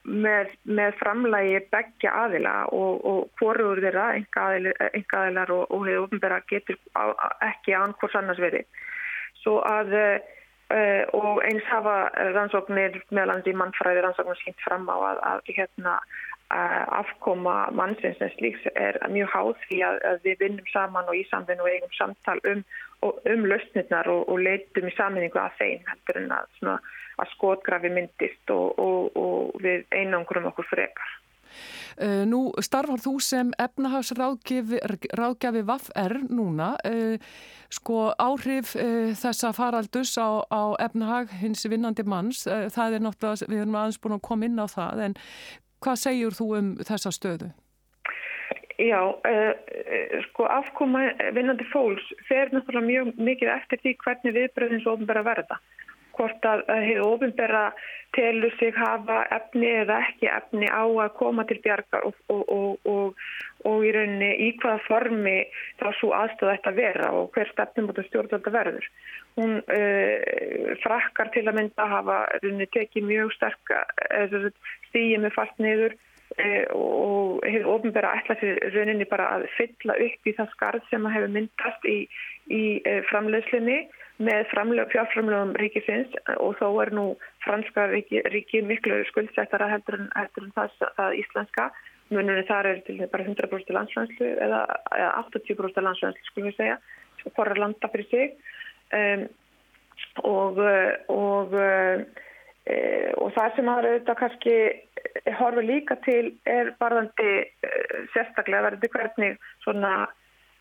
með, 0.05 0.53
með 0.69 0.97
framlægi 1.01 1.61
begja 1.73 2.12
aðila 2.25 2.55
og, 2.77 3.01
og 3.09 3.40
hvorur 3.40 3.81
þeirra 3.83 4.11
enga 4.19 5.23
aðilar 5.23 5.53
og, 5.55 5.64
og 5.71 5.87
hefur 5.88 6.07
ofnbæra 6.09 6.40
getur 6.51 6.79
ekki 7.49 7.77
annars 7.79 8.17
annars 8.21 8.43
verið. 8.43 8.69
Svo 9.40 9.59
að 9.64 9.95
uh, 9.97 11.03
og 11.17 11.40
eins 11.47 11.64
hafa 11.71 11.97
rannsóknir 12.37 13.01
meðlandi 13.14 13.57
mannfræði 13.57 14.05
rannsóknir 14.05 14.40
sínt 14.43 14.64
fram 14.64 14.88
á 14.93 14.97
að, 14.97 15.23
að 15.33 15.53
hérna 15.57 15.97
uh, 16.53 16.85
afkoma 17.01 17.57
mannsins 17.77 18.21
en 18.25 18.33
slíks 18.37 18.67
er 18.75 19.01
mjög 19.12 19.33
háð 19.33 19.55
því 19.69 19.81
að, 19.88 20.01
að 20.11 20.29
við 20.29 20.45
vinnum 20.45 20.73
saman 20.73 21.09
og 21.09 21.17
í 21.17 21.25
samfinn 21.31 21.64
og 21.64 21.71
eigum 21.71 21.97
samtal 21.97 22.38
um, 22.51 22.64
um 23.09 23.49
lausnirnar 23.49 24.11
og, 24.12 24.29
og 24.29 24.45
leitum 24.45 24.88
í 24.88 24.97
saminningu 24.99 25.40
að 25.40 25.59
þeim 25.61 25.88
heldur 25.90 26.23
en 26.23 26.37
að 26.40 26.53
svona 26.61 26.79
að 27.20 27.31
skotgrafi 27.37 27.90
myndist 27.92 28.50
og, 28.55 28.79
og, 28.79 29.18
og 29.18 29.62
við 29.62 29.85
einangurum 29.94 30.48
okkur 30.50 30.66
frekar. 30.70 31.11
Uh, 31.94 32.27
nú 32.27 32.50
starfar 32.59 32.98
þú 32.98 33.22
sem 33.22 33.55
efnahagsráðgjafi 33.62 35.62
VAF-R 35.68 36.27
núna. 36.27 36.74
Uh, 36.83 37.14
sko 37.70 38.11
áhrif 38.18 38.74
uh, 38.74 39.14
þessa 39.18 39.53
faraldus 39.55 40.18
á, 40.18 40.42
á 40.50 40.74
efnahag 40.83 41.31
hins 41.38 41.62
vinnandi 41.70 42.03
manns, 42.07 42.46
það 42.46 42.94
er 42.98 43.03
náttúrulega, 43.07 43.46
við 43.50 43.61
erum 43.62 43.74
aðeins 43.79 44.00
búin 44.03 44.18
að 44.18 44.27
koma 44.27 44.44
inn 44.48 44.59
á 44.59 44.66
það, 44.70 45.00
en 45.07 45.14
hvað 45.85 45.96
segjur 46.03 46.35
þú 46.35 46.46
um 46.59 46.68
þessa 46.83 47.11
stöðu? 47.14 47.48
Já, 48.74 48.98
sko 50.24 50.42
afkoma 50.50 51.14
vinnandi 51.37 51.62
fólks 51.70 52.03
fer 52.27 52.50
náttúrulega 52.50 52.88
mjög 52.88 53.07
mikið 53.22 53.48
eftir 53.53 53.79
því 53.85 53.92
hvernig 54.03 54.35
viðbröðins 54.35 54.88
ofnbæra 54.90 55.22
verða. 55.22 55.57
Hvort 56.14 56.46
að 56.46 56.62
hefur 56.70 57.05
ofnbæra 57.09 57.64
telur 58.14 58.53
sig 58.61 58.70
hafa 58.79 59.24
efni 59.35 59.72
eða 59.81 59.96
ekki 60.07 60.29
efni 60.31 60.68
á 60.70 60.87
að 60.87 61.16
koma 61.18 61.42
til 61.48 61.59
bjargar 61.64 62.07
og, 62.07 62.14
og, 62.31 62.79
og, 62.87 63.24
og 63.66 63.83
í 63.83 63.90
rauninni 63.96 64.31
í 64.46 64.53
hvaða 64.62 64.85
formi 64.87 65.37
þá 65.83 65.88
svo 65.98 66.12
aðstöða 66.14 66.55
þetta 66.57 66.74
vera 66.79 67.11
og 67.18 67.35
hver 67.35 67.50
stefnum 67.50 67.90
af 67.90 68.00
stjórnvölda 68.07 68.55
verður. 68.55 68.88
Hún 69.35 69.59
uh, 69.59 70.72
frakkar 70.85 71.35
til 71.35 71.46
að 71.48 71.59
mynda 71.59 71.87
að 71.88 71.94
hafa 71.98 72.18
rauninni 72.38 72.70
tekið 72.79 73.11
mjög 73.11 73.35
sterk 73.35 73.77
stíði 74.88 75.22
með 75.27 75.38
fast 75.40 75.59
niður 75.59 75.98
Eh, 76.38 76.66
og 76.74 77.44
hefur 77.46 77.77
ofnbæra 77.77 78.16
ætla 78.18 78.35
fyrir 78.40 78.72
rauninni 78.74 79.05
bara 79.07 79.29
að 79.37 79.44
fylla 79.55 79.94
upp 80.03 80.27
í 80.27 80.33
það 80.35 80.48
skarð 80.55 80.88
sem 80.90 81.05
hefur 81.07 81.31
myndast 81.31 81.85
í, 81.87 81.98
í 82.50 82.62
eh, 82.83 83.05
framleiðslinni 83.07 83.77
með 84.22 84.46
fjárframlegum 84.92 85.55
ríkisins 85.59 86.12
og 86.37 86.55
þó 86.61 86.68
er 86.85 86.92
nú 86.94 87.07
franska 87.42 87.88
ríki, 87.90 88.22
ríki 88.31 88.62
miklu 88.62 89.00
skuldsettara 89.11 89.68
heldur 89.72 89.98
en, 89.98 90.11
heldur 90.14 90.46
en 90.46 90.55
það, 90.55 90.77
það 90.98 91.16
íslenska. 91.22 91.68
Mununni 92.12 92.44
þar 92.46 92.68
er 92.70 92.83
til 92.87 92.98
bara 93.11 93.24
100% 93.24 93.74
landsvænslu 93.74 94.29
eða, 94.46 94.61
eða 94.94 95.11
80% 95.24 95.87
landsvænslu 95.87 96.29
skulum 96.29 96.50
við 96.50 96.59
segja, 96.61 96.79
hvora 97.24 97.59
landa 97.59 97.90
fyrir 97.90 98.11
sig. 98.12 98.37
Um, 98.94 99.27
og 100.22 100.59
og 101.11 101.55
e, 101.59 102.74
og 103.18 103.33
það 103.35 103.57
sem 103.57 103.70
aðra 103.70 103.92
auðvitað 103.94 104.18
kannski 104.20 104.57
horfið 105.38 105.68
líka 105.70 105.96
til 106.05 106.35
er 106.48 106.74
barðandi 106.79 107.33
uh, 107.42 107.96
sérstaklega 108.14 108.68
verði 108.68 108.90
hvernig 108.94 109.38
svona 109.64 109.94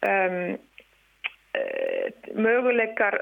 um, 0.07 0.55
möguleikar 2.33 3.19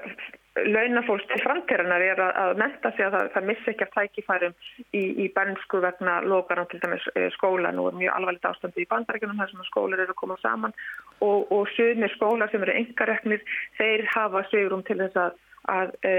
launafólks 0.55 1.23
til 1.29 1.39
framtíranar 1.45 2.03
er 2.03 2.19
að, 2.19 2.31
að 2.41 2.57
menta 2.59 2.91
sig 2.95 3.05
að 3.05 3.13
það, 3.15 3.27
það 3.35 3.45
missi 3.49 3.71
ekki 3.71 3.85
af 3.85 3.93
tækifærum 3.95 4.55
í, 4.99 5.03
í 5.23 5.27
bernsku 5.35 5.79
vegna 5.83 6.17
lokaran 6.27 6.67
til 6.71 6.81
dæmis 6.83 7.05
uh, 7.13 7.29
skóla. 7.37 7.71
Nú 7.75 7.87
er 7.87 7.95
mjög 7.99 8.17
alvarlegt 8.17 8.49
ástandi 8.49 8.83
í 8.83 8.89
bandarækjunum 8.91 9.39
þar 9.39 9.53
sem 9.53 9.69
skólar 9.69 10.03
eru 10.03 10.15
að 10.15 10.19
koma 10.23 10.37
saman 10.41 10.75
og, 11.23 11.47
og 11.47 11.71
sögumir 11.77 12.11
skólar 12.17 12.51
sem 12.51 12.65
eru 12.67 12.75
engareknir 12.81 13.47
þeir 13.79 14.03
hafa 14.11 14.43
sögurum 14.51 14.83
til 14.87 14.99
þess 15.03 15.23
að 15.23 15.39
að 15.69 15.91
e, 16.01 16.11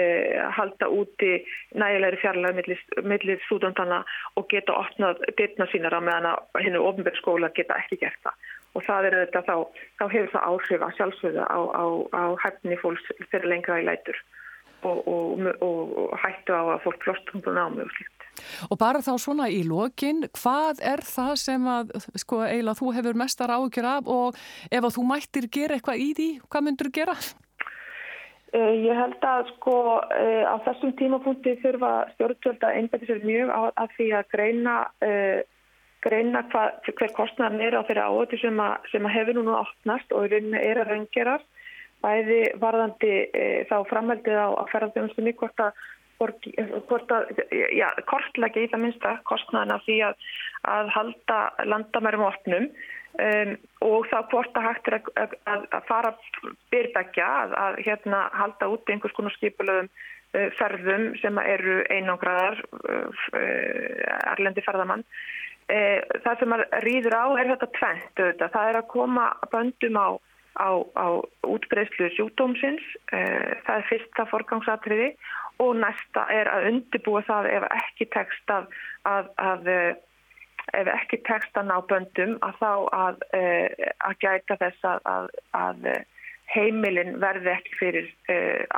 halda 0.54 0.86
úti 0.94 1.32
nægilegri 1.74 2.20
fjarlæg 2.22 2.60
millir, 3.02 3.40
stúdentana 3.42 4.04
og 4.38 4.46
geta 4.52 4.76
opnað 4.78 5.18
dyrna 5.34 5.66
sínar 5.72 5.96
á 5.98 6.00
meðan 6.00 6.28
að 6.30 6.60
hennu 6.62 6.82
ofnbjörnskóla 6.86 7.50
geta 7.56 7.80
ekki 7.82 7.98
gert 8.04 8.20
það 8.22 8.38
og 8.72 8.84
það 8.86 9.08
er 9.08 9.18
þetta 9.20 9.42
þá, 9.48 9.56
þá 9.98 10.04
hefur 10.14 10.30
það 10.34 10.46
áhrif 10.50 10.86
að 10.86 10.94
sjálfsögða 10.98 11.48
á, 11.48 11.60
á, 11.60 11.84
á 12.16 12.24
hefni 12.44 12.78
fólks 12.80 13.10
fyrir 13.30 13.50
lengra 13.52 13.80
í 13.82 13.86
lætur 13.88 14.18
og, 14.82 15.08
og, 15.08 15.46
og, 15.62 15.92
og 16.04 16.16
hættu 16.22 16.56
á 16.56 16.62
að 16.74 16.82
fólk 16.86 17.04
flostum 17.06 17.44
á 17.46 17.50
námi 17.54 17.84
og 17.84 17.92
slikt. 17.94 18.26
Og 18.72 18.78
bara 18.80 19.02
þá 19.04 19.12
svona 19.20 19.46
í 19.52 19.60
lokin, 19.68 20.24
hvað 20.34 20.80
er 20.92 21.04
það 21.06 21.34
sem 21.42 21.68
að, 21.68 21.92
sko, 22.22 22.40
eiginlega 22.46 22.80
þú 22.80 22.94
hefur 22.96 23.20
mestar 23.22 23.52
ágjör 23.52 23.88
af 23.92 24.10
og 24.10 24.42
ef 24.72 24.82
að 24.82 24.94
þú 24.96 25.06
mættir 25.10 25.48
gera 25.52 25.78
eitthvað 25.78 26.02
í 26.02 26.10
því, 26.18 26.28
hvað 26.48 26.66
myndur 26.66 26.90
þú 26.90 26.94
gera? 26.98 27.16
Eh, 28.52 28.74
ég 28.84 28.98
held 28.98 29.22
að 29.24 29.46
sko 29.54 29.74
eh, 30.12 30.44
á 30.44 30.56
þessum 30.66 30.92
tímapunkti 30.98 31.54
þurfa 31.62 31.92
stjórnvöld 32.16 32.66
að 32.66 32.80
einbæti 32.80 33.08
sér 33.08 33.22
mjög 33.24 33.52
að 33.56 33.94
því 33.96 34.08
að 34.18 34.26
greina, 34.34 34.74
uh, 35.06 35.38
greina 36.02 36.44
hva, 36.52 36.68
hver 36.88 37.12
kostnæðan 37.16 37.64
er 37.64 37.78
á 37.78 37.86
þeirra 37.88 38.08
áötu 38.10 38.38
sem, 38.40 38.62
sem 38.92 39.08
að 39.08 39.16
hefur 39.16 39.38
núna 39.38 39.60
opnast 39.62 40.14
og 40.16 40.32
er 40.32 40.82
að 40.82 40.88
raungerast. 40.92 41.48
Bæði 42.02 42.40
varðandi 42.58 43.12
uh, 43.28 43.60
þá 43.70 43.76
framhaldið 43.90 44.38
á, 44.38 44.48
á 44.58 44.64
ferðarþjónustunni 44.72 45.36
hvort 45.38 45.62
að, 45.62 45.84
að 46.22 48.02
kortlega 48.10 48.64
í 48.64 48.70
það 48.72 48.82
minnsta 48.82 49.14
kostnæðan 49.28 49.76
af 49.76 49.86
því 49.86 50.00
að, 50.08 50.26
að 50.72 50.90
halda 50.96 51.38
landamærum 51.70 52.26
opnum 52.26 52.68
Um, 53.12 53.58
og 53.84 54.06
þá 54.08 54.22
hvort 54.30 54.54
að 54.56 54.64
hægt 54.70 54.86
er 54.88 54.94
að, 54.96 55.08
að, 55.20 55.64
að 55.76 55.82
fara 55.84 56.12
byrðbækja 56.72 57.26
að, 57.28 57.50
að 57.60 57.74
hérna 57.84 58.20
halda 58.32 58.68
út 58.72 58.88
einhvers 58.88 59.12
konar 59.12 59.34
skipulöðum 59.34 59.90
uh, 59.90 60.46
ferðum 60.56 61.04
sem 61.20 61.40
eru 61.42 61.74
einangraðar 61.92 62.62
uh, 62.88 63.26
erlendi 64.32 64.64
ferðamann 64.64 65.04
það 66.24 66.38
sem 66.40 66.54
að 66.56 66.64
rýður 66.84 67.16
á 67.16 67.24
er 67.40 67.50
þetta 67.52 67.70
tvent 67.78 68.22
auðvitað. 68.22 68.54
það 68.56 68.68
er 68.70 68.78
að 68.80 68.90
koma 68.92 69.26
böndum 69.52 69.98
á, 69.98 70.08
á, 70.58 70.70
á 70.98 71.06
útbreyslu 71.48 72.10
sjúkdómsins 72.16 72.86
uh, 73.14 73.50
það 73.66 73.74
er 73.76 73.88
fyrsta 73.90 74.28
forgangsatriði 74.30 75.10
og 75.62 75.76
næsta 75.80 76.26
er 76.32 76.50
að 76.50 76.70
undibúa 76.72 77.22
það 77.28 77.50
ef 77.56 77.68
ekki 77.76 78.08
tekst 78.14 78.54
að 78.56 78.72
að 79.04 79.68
ef 80.72 80.88
ekki 80.88 81.18
textan 81.26 81.72
á 81.74 81.78
böndum 81.84 82.36
að 82.46 82.58
þá 82.60 82.72
að, 82.96 83.22
að 84.06 84.14
gæta 84.22 84.56
þess 84.60 84.86
að, 84.86 85.00
að, 85.10 85.26
að 85.58 85.88
heimilin 86.52 87.18
verði 87.20 87.50
ekki 87.52 87.78
fyrir 87.80 88.08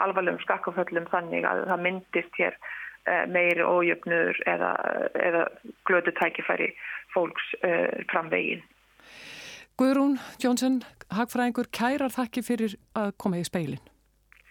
alvarlegum 0.00 0.40
skakkaföllum 0.42 1.06
þannig 1.12 1.46
að 1.48 1.64
það 1.70 1.84
myndist 1.86 2.40
hér 2.40 2.56
meiri 3.28 3.64
ójöfnur 3.64 4.38
eða, 4.48 4.74
eða 5.20 5.42
glödu 5.88 6.14
tækifæri 6.16 6.70
fólks 7.14 7.50
framvegin. 8.12 8.62
Guðrún 9.78 10.16
Jónsson, 10.38 10.82
hagfræðingur, 11.10 11.66
kærar 11.74 12.12
þakki 12.14 12.44
fyrir 12.46 12.76
að 12.94 13.10
koma 13.18 13.42
í 13.42 13.46
speilin. 13.48 13.82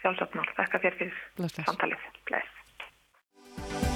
Sjálfsagt 0.03 0.35
mál, 0.35 0.49
þakka 0.57 0.83
fyrir 0.83 1.15
bless. 1.39 1.63
samtalið. 1.63 2.11
Bless. 2.27 3.92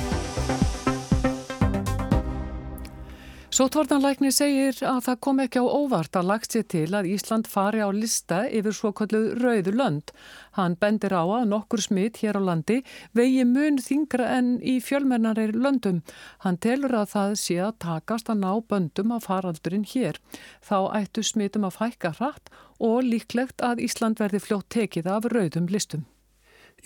Sótvartanlækni 3.57 4.29
segir 4.29 4.75
að 4.85 4.99
það 5.07 5.15
kom 5.25 5.39
ekki 5.41 5.61
á 5.63 5.65
óvart 5.65 6.17
að 6.19 6.27
lagt 6.29 6.53
sér 6.53 6.65
til 6.69 6.91
að 6.93 7.07
Ísland 7.09 7.47
fari 7.49 7.79
á 7.81 7.89
lista 7.89 8.43
yfir 8.53 8.75
svo 8.77 8.91
kallu 8.93 9.31
rauðu 9.39 9.73
lönd. 9.73 10.11
Hann 10.53 10.75
bendir 10.77 11.15
á 11.17 11.25
að 11.25 11.47
nokkur 11.49 11.81
smitt 11.81 12.19
hér 12.21 12.37
á 12.37 12.41
landi 12.51 12.83
vegi 13.17 13.47
mun 13.49 13.79
þingra 13.81 14.27
enn 14.35 14.51
í 14.61 14.75
fjölmennarir 14.77 15.55
löndum. 15.57 16.03
Hann 16.45 16.61
telur 16.61 16.93
að 16.99 17.09
það 17.15 17.33
sé 17.47 17.57
að 17.69 17.73
takast 17.87 18.29
að 18.29 18.43
ná 18.43 18.51
böndum 18.61 19.15
af 19.17 19.25
faraldurinn 19.25 19.89
hér. 19.89 20.21
Þá 20.61 20.77
ættu 21.01 21.25
smittum 21.25 21.65
að 21.65 21.79
fækka 21.79 22.13
hratt 22.21 22.53
og 22.77 23.09
líklegt 23.09 23.65
að 23.65 23.81
Ísland 23.89 24.21
verði 24.21 24.45
fljótt 24.45 24.69
tekið 24.77 25.13
af 25.17 25.29
rauðum 25.33 25.73
listum. 25.73 26.05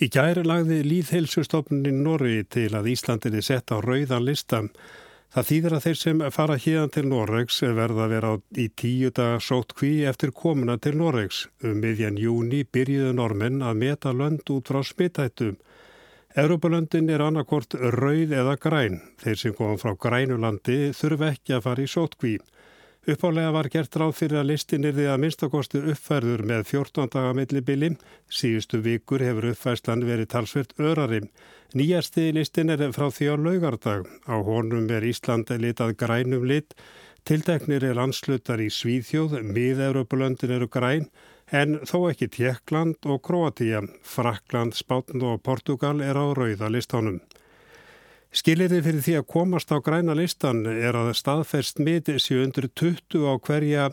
Í 0.00 0.08
gæri 0.08 0.48
lagði 0.48 0.80
Líðhelsustofnunin 0.88 2.00
Norri 2.00 2.46
til 2.48 2.70
að 2.72 2.94
Íslandin 2.96 3.36
er 3.36 3.50
sett 3.52 3.68
á 3.68 3.76
rauðan 3.76 4.24
listam. 4.24 4.72
Það 5.32 5.46
þýðir 5.48 5.72
að 5.72 5.84
þeir 5.86 5.96
sem 5.96 6.18
fara 6.28 6.54
híðan 6.60 6.90
til 6.92 7.02
Norregs 7.08 7.62
verða 7.64 8.02
að 8.04 8.10
vera 8.12 8.32
í 8.60 8.66
tíu 8.76 9.08
daga 9.16 9.38
sótt 9.40 9.70
kví 9.78 9.92
eftir 10.04 10.28
komuna 10.36 10.74
til 10.76 10.98
Norregs. 11.00 11.46
Um 11.64 11.78
miðjan 11.80 12.18
júni 12.20 12.66
byrjuðu 12.68 13.14
normenn 13.16 13.64
að 13.64 13.78
meta 13.80 14.12
lönd 14.12 14.44
út 14.52 14.68
frá 14.68 14.82
smittættum. 14.84 15.56
Europalöndin 16.36 17.08
er 17.08 17.24
annarkort 17.24 17.72
rauð 17.72 18.36
eða 18.42 18.58
græn. 18.60 19.00
Þeir 19.24 19.40
sem 19.40 19.56
komum 19.56 19.80
frá 19.80 19.96
grænulandi 19.96 20.92
þurfa 21.00 21.32
ekki 21.32 21.56
að 21.56 21.64
fara 21.64 21.86
í 21.86 21.88
sótt 21.88 22.18
kví. 22.20 22.34
Uppálega 23.02 23.50
var 23.50 23.66
gert 23.66 23.96
ráð 23.98 24.12
fyrir 24.14 24.38
að 24.38 24.52
listin 24.52 24.84
er 24.86 24.92
því 24.94 25.08
að 25.10 25.16
minnstakosti 25.24 25.80
uppfærður 25.90 26.44
með 26.46 26.60
14 26.68 27.08
daga 27.10 27.32
millibili. 27.34 27.88
Síðustu 28.30 28.78
vikur 28.84 29.24
hefur 29.26 29.48
uppfærslan 29.48 30.04
verið 30.06 30.28
talsvert 30.30 30.76
örarim. 30.78 31.26
Nýjasti 31.74 32.28
listin 32.36 32.70
er 32.70 32.84
frá 32.94 33.08
því 33.10 33.32
á 33.34 33.36
laugardag. 33.42 34.06
Á 34.30 34.38
honum 34.46 34.86
er 34.86 35.02
Ísland 35.02 35.50
litað 35.50 35.96
grænum 35.98 36.46
lit. 36.46 36.78
Tildeknir 37.26 37.82
er 37.90 37.98
landslutar 37.98 38.62
í 38.62 38.70
Svíðjóð, 38.70 39.34
miðeurupulöndin 39.50 40.54
eru 40.54 40.70
græn, 40.70 41.08
en 41.50 41.80
þó 41.82 42.06
ekki 42.12 42.30
Tjekkland 42.30 43.02
og 43.02 43.22
Kroatíja. 43.26 43.82
Frakland, 44.06 44.78
Spátn 44.78 45.26
og 45.26 45.42
Portugal 45.42 45.98
er 46.06 46.14
á 46.14 46.26
rauðalistónum. 46.38 47.18
Skilirði 48.32 48.78
fyrir 48.80 49.02
því 49.04 49.14
að 49.18 49.26
komast 49.28 49.72
á 49.72 49.76
græna 49.84 50.14
listan 50.16 50.62
er 50.64 50.96
að 50.96 51.10
staðferst 51.18 51.82
miði 51.84 52.14
720 52.16 53.26
á 53.28 53.36
hverja 53.36 53.90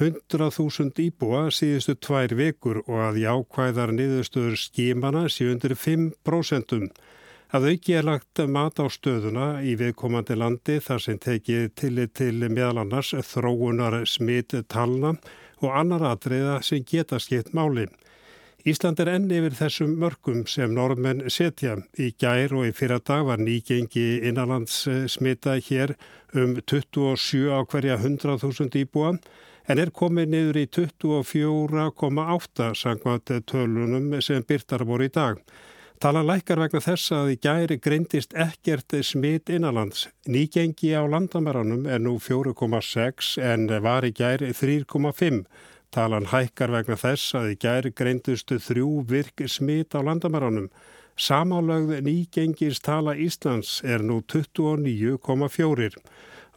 100.000 0.00 0.96
íbúa 1.04 1.42
síðustu 1.52 1.98
tvær 2.00 2.32
vekur 2.38 2.80
og 2.86 3.02
að 3.10 3.18
jákvæðar 3.20 3.92
niðurstöður 3.92 4.56
skímana 4.56 5.26
705%. 5.28 6.88
Að 7.52 7.68
auki 7.68 7.98
er 7.98 8.08
lagt 8.08 8.40
mat 8.48 8.80
á 8.80 8.88
stöðuna 8.88 9.48
í 9.60 9.76
viðkomandi 9.76 10.38
landi 10.40 10.78
þar 10.80 11.04
sem 11.04 11.20
tekið 11.20 11.68
til, 11.76 11.92
til 12.16 12.48
meðal 12.48 12.86
annars 12.86 13.12
þróunar 13.28 13.98
smitt 14.08 14.56
talna 14.72 15.18
og 15.60 15.68
annar 15.68 16.06
atriða 16.14 16.62
sem 16.64 16.80
geta 16.80 17.20
skipt 17.20 17.52
málinn. 17.52 17.92
Ísland 18.62 19.00
er 19.02 19.08
enn 19.10 19.24
yfir 19.34 19.56
þessum 19.58 19.96
mörgum 19.98 20.44
sem 20.46 20.70
norðmenn 20.70 21.24
setja. 21.34 21.80
Í 21.98 22.12
gær 22.14 22.52
og 22.54 22.68
í 22.68 22.74
fyrra 22.78 23.00
dag 23.02 23.24
var 23.26 23.40
nýgengi 23.42 24.20
innanlands 24.28 24.84
smita 25.10 25.56
hér 25.58 25.96
um 26.38 26.54
27 26.62 27.50
á 27.50 27.58
hverja 27.66 27.96
100.000 27.98 28.78
íbúa 28.84 29.16
en 29.66 29.82
er 29.82 29.90
komið 29.90 30.30
niður 30.30 30.60
í 30.62 30.64
24,8 30.78 32.70
sangvað 32.78 33.42
tölunum 33.50 34.14
sem 34.22 34.46
byrtar 34.46 34.86
voru 34.86 35.10
í 35.10 35.14
dag. 35.18 35.42
Talan 35.98 36.30
lækkar 36.30 36.62
vegna 36.62 36.84
þess 36.86 37.12
að 37.18 37.34
í 37.34 37.40
gæri 37.42 37.80
greindist 37.82 38.30
ekkert 38.38 38.94
smitt 39.02 39.50
innanlands. 39.50 40.06
Nýgengi 40.30 40.94
á 40.94 41.02
landamæranum 41.02 41.90
er 41.90 41.98
nú 42.02 42.20
4,6 42.22 43.36
en 43.42 43.66
var 43.82 44.06
í 44.06 44.14
gæri 44.14 44.54
3,5. 44.54 45.46
Talan 45.92 46.30
hækkar 46.32 46.72
vegna 46.72 46.96
þess 46.96 47.34
að 47.36 47.50
í 47.52 47.56
gæri 47.60 47.90
greindustu 47.92 48.56
þrjú 48.56 49.02
virk 49.10 49.42
smitt 49.44 49.92
á 49.92 50.00
landamæranum. 50.00 50.70
Samálögð 51.20 51.98
nýgengis 52.06 52.80
tala 52.80 53.12
Íslands 53.12 53.82
er 53.84 54.00
nú 54.00 54.22
29,4. 54.24 56.00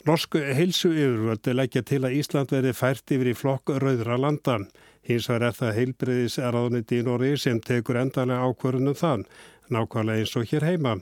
Norsku 0.07 0.39
heilsu 0.39 0.93
yfirvöldi 0.93 1.51
leggja 1.57 1.83
til 1.83 2.03
að 2.05 2.15
Ísland 2.21 2.55
verði 2.55 2.71
fært 2.77 3.11
yfir 3.11 3.33
í 3.33 3.35
flokk 3.35 3.75
rauðra 3.83 4.15
landan. 4.21 4.69
Hins 5.03 5.27
vegar 5.27 5.49
er 5.49 5.59
það 5.59 5.77
heilbriðis 5.81 6.39
erðaniti 6.39 7.01
í 7.01 7.05
Norri 7.05 7.35
sem 7.41 7.59
tekur 7.59 7.99
endalega 7.99 8.47
ákvörðunum 8.47 8.95
þann, 8.95 9.25
nákvæmlega 9.67 10.23
eins 10.23 10.35
og 10.39 10.47
hér 10.47 10.63
heima. 10.69 10.99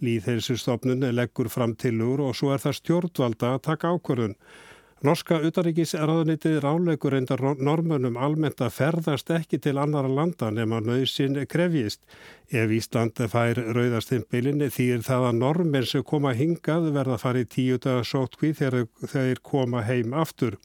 Líðheilsustofnun 0.00 1.04
leggur 1.12 1.52
fram 1.52 1.76
tilur 1.76 2.24
og 2.24 2.38
svo 2.38 2.54
er 2.54 2.64
það 2.64 2.78
stjórnvalda 2.80 3.56
að 3.58 3.66
taka 3.68 3.92
ákvörðun. 3.92 4.38
Norska 5.04 5.36
utaríkisraðunitið 5.44 6.62
ráleikur 6.64 7.12
reyndar 7.12 7.42
normunum 7.60 8.14
almennt 8.16 8.62
að 8.64 8.70
ferðast 8.72 9.28
ekki 9.36 9.58
til 9.60 9.74
annara 9.76 10.08
landa 10.08 10.48
nema 10.48 10.78
nöðsinn 10.80 11.36
krefjist. 11.44 12.00
Ef 12.48 12.72
Ísland 12.72 13.20
fær 13.28 13.60
rauðastimpilinni 13.76 14.70
þýr 14.72 15.04
það 15.04 15.26
að 15.28 15.38
normen 15.42 15.84
sem 15.90 16.06
koma 16.08 16.32
hingað 16.38 16.88
verða 16.96 17.18
farið 17.20 17.50
tíu 17.52 17.76
dagar 17.76 18.08
sótkví 18.08 18.54
þegar 18.56 18.88
þeir 19.12 19.44
koma 19.44 19.84
heim 19.84 20.16
aftur. 20.16 20.56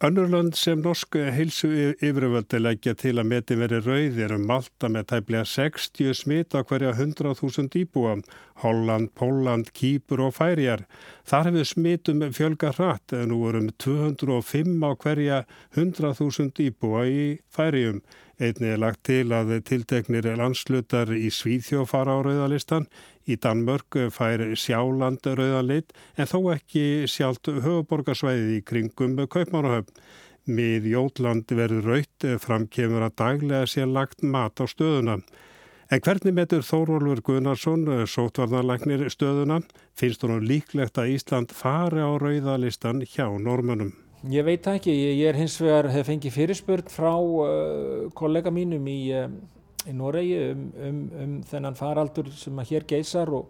Önnurlönd 0.00 0.54
sem 0.56 0.80
norsk 0.80 1.18
heilsu 1.36 1.68
yfirvöldi 2.00 2.56
leggja 2.56 2.94
til 2.96 3.20
að 3.20 3.26
meti 3.34 3.56
veri 3.60 3.82
rauð 3.84 4.20
er 4.24 4.32
um 4.32 4.46
Malta 4.48 4.88
með 4.88 5.10
tæplega 5.10 5.42
60 5.44 6.14
smit 6.16 6.56
á 6.56 6.64
hverja 6.64 6.94
100.000 6.94 7.76
íbúa, 7.82 8.14
Holland, 8.62 9.10
Póland, 9.12 9.68
Kýpur 9.76 10.22
og 10.24 10.32
Færiar. 10.38 10.86
Þar 11.28 11.50
hefur 11.50 11.68
smitum 11.68 12.24
fjölga 12.32 12.72
hratt 12.78 13.12
en 13.12 13.28
nú 13.28 13.42
erum 13.50 13.68
205 13.76 14.80
á 14.88 14.90
hverja 15.04 15.42
100.000 15.76 16.64
íbúa 16.70 17.04
í 17.04 17.22
Færium. 17.52 18.00
Einni 18.40 18.70
er 18.72 18.80
lagt 18.80 19.02
til 19.04 19.34
að 19.36 19.58
tilteknir 19.68 20.24
landslutar 20.40 21.12
í 21.12 21.28
Svíþjó 21.28 21.84
fara 21.88 22.16
á 22.16 22.24
rauðalistan 22.24 22.86
Í 23.30 23.36
Danmörk 23.38 23.98
fær 24.10 24.42
sjáland 24.58 25.26
rauðanleitt 25.26 25.92
en 26.16 26.28
þó 26.30 26.38
ekki 26.54 27.06
sjálft 27.10 27.50
höfuborgarsvæði 27.52 28.56
í 28.56 28.64
kringum 28.66 29.14
kaupmánahöfn. 29.30 29.94
Mið 30.50 30.88
Jótland 30.90 31.52
verður 31.54 31.92
raut 31.92 32.26
framkemur 32.42 33.04
að 33.06 33.16
daglega 33.20 33.68
sé 33.70 33.86
lagt 33.86 34.24
mat 34.24 34.58
á 34.58 34.64
stöðuna. 34.66 35.20
En 35.90 36.02
hvernig 36.02 36.34
metur 36.34 36.64
Þórólfur 36.64 37.22
Gunnarsson, 37.26 37.86
sótvarnarleiknir 38.06 39.08
stöðuna, 39.12 39.60
finnst 39.98 40.24
hún 40.24 40.46
líklegt 40.46 40.98
að 40.98 41.16
Ísland 41.16 41.54
fari 41.54 42.02
á 42.02 42.10
rauðalistan 42.18 43.04
hjá 43.04 43.26
normunum? 43.38 43.92
Ég 44.28 44.44
veit 44.44 44.66
ekki, 44.68 44.92
ég 44.92 45.22
er 45.30 45.38
hins 45.38 45.54
vegar, 45.62 45.88
hef 45.88 46.10
fengið 46.10 46.34
fyrirspurt 46.34 46.90
frá 46.92 47.14
uh, 47.16 48.10
kollega 48.12 48.52
mínum 48.52 48.84
í 48.90 48.98
uh, 49.16 49.30
í 49.88 49.94
Noregi 49.96 50.38
um, 50.50 50.64
um, 50.76 51.00
um 51.22 51.36
þennan 51.48 51.78
faraldur 51.78 52.28
sem 52.36 52.58
að 52.60 52.74
hér 52.74 52.86
geysar 52.88 53.30
og, 53.32 53.48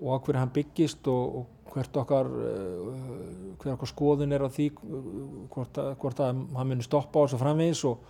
og 0.00 0.10
á 0.12 0.16
hverju 0.18 0.40
hann 0.42 0.52
byggist 0.54 1.08
og, 1.10 1.38
og 1.40 1.72
hvert 1.74 1.96
okkar, 2.02 2.28
uh, 2.28 3.54
hver 3.62 3.72
okkar 3.76 3.90
skoðun 3.90 4.36
er 4.36 4.44
á 4.44 4.48
því 4.52 4.68
hvort 5.54 5.80
að, 5.80 5.94
hvort 6.02 6.20
að 6.20 6.44
hann 6.58 6.70
muni 6.70 6.86
stoppa 6.86 7.24
á 7.24 7.24
þessu 7.24 7.40
framvegis 7.40 7.82
og, 7.88 8.04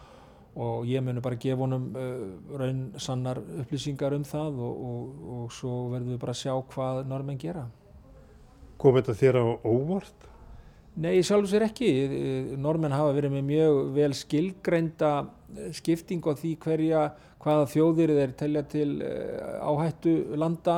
og 0.58 0.90
ég 0.90 1.04
muni 1.04 1.22
bara 1.24 1.38
gefa 1.40 1.62
honum 1.62 1.88
uh, 1.94 2.26
raun 2.58 2.84
sannar 2.98 3.40
upplýsingar 3.62 4.18
um 4.18 4.26
það 4.26 4.60
og 4.66 5.54
svo 5.54 5.88
verðum 5.94 6.14
við 6.16 6.22
bara 6.26 6.34
að 6.34 6.42
sjá 6.42 6.54
hvað 6.74 7.02
normenn 7.10 7.40
gera. 7.40 7.68
Kom 8.82 8.98
þetta 8.98 9.14
þér 9.20 9.40
á 9.40 9.44
óvart? 9.62 10.33
Nei, 10.94 11.24
sjálf 11.26 11.48
og 11.48 11.50
sér 11.50 11.64
ekki. 11.66 11.88
Normenn 12.62 12.94
hafa 12.94 13.14
verið 13.16 13.32
með 13.34 13.46
mjög 13.48 13.78
vel 13.96 14.12
skilgreinda 14.14 15.14
skipting 15.74 16.22
á 16.22 16.32
því 16.38 16.52
hverja, 16.62 17.00
hvaða 17.42 17.64
þjóðir 17.72 18.12
þeir 18.18 18.34
telja 18.38 18.62
til 18.70 18.90
eh, 19.02 19.56
áhættu 19.58 20.12
landa 20.38 20.76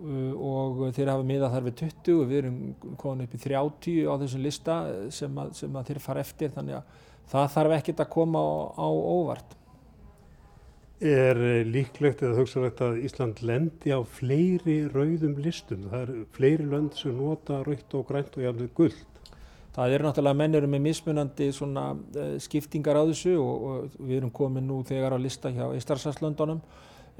eh, 0.00 0.32
og 0.34 0.82
þeir 0.96 1.12
hafa 1.14 1.26
miða 1.26 1.52
þar 1.52 1.68
við 1.68 1.76
20 1.84 2.16
og 2.16 2.26
við 2.30 2.40
erum 2.42 2.58
komin 2.98 3.28
upp 3.28 3.36
í 3.38 3.42
30 3.44 4.10
á 4.10 4.14
þessum 4.24 4.44
lista 4.44 4.80
sem 5.14 5.40
að, 5.42 5.54
sem 5.60 5.78
að 5.78 5.92
þeir 5.92 6.02
fara 6.04 6.26
eftir 6.26 6.52
þannig 6.56 6.80
að 6.80 7.06
það 7.30 7.54
þarf 7.54 7.76
ekkert 7.78 8.04
að 8.04 8.12
koma 8.16 8.42
á, 8.42 8.50
á 8.82 8.88
óvart. 8.90 9.56
Er 11.00 11.38
líklegt 11.64 12.20
eða 12.26 12.42
hugsalegt 12.42 12.82
að 12.84 12.98
Ísland 13.06 13.38
lendi 13.46 13.94
á 13.94 14.04
fleiri 14.04 14.82
rauðum 14.90 15.38
listum? 15.40 15.86
Það 15.88 16.02
eru 16.02 16.24
fleiri 16.34 16.66
lönd 16.68 16.98
sem 16.98 17.14
nota 17.16 17.62
rauðt 17.64 17.96
og 17.96 18.04
grænt 18.10 18.36
og 18.36 18.44
jafnveg 18.44 18.74
gullt. 18.76 19.09
Það 19.80 19.94
eru 19.96 20.04
náttúrulega 20.04 20.36
mennir 20.36 20.64
með 20.68 20.82
mismunandi 20.84 21.46
svona, 21.56 21.86
uh, 21.96 22.32
skiptingar 22.42 22.98
á 23.00 23.02
þessu 23.08 23.32
og, 23.40 23.62
og 23.64 23.94
við 24.04 24.18
erum 24.18 24.32
komið 24.36 24.66
nú 24.66 24.82
þegar 24.84 25.16
á 25.16 25.18
lista 25.20 25.48
hjá 25.54 25.70
Ístarsalslöndunum 25.72 26.60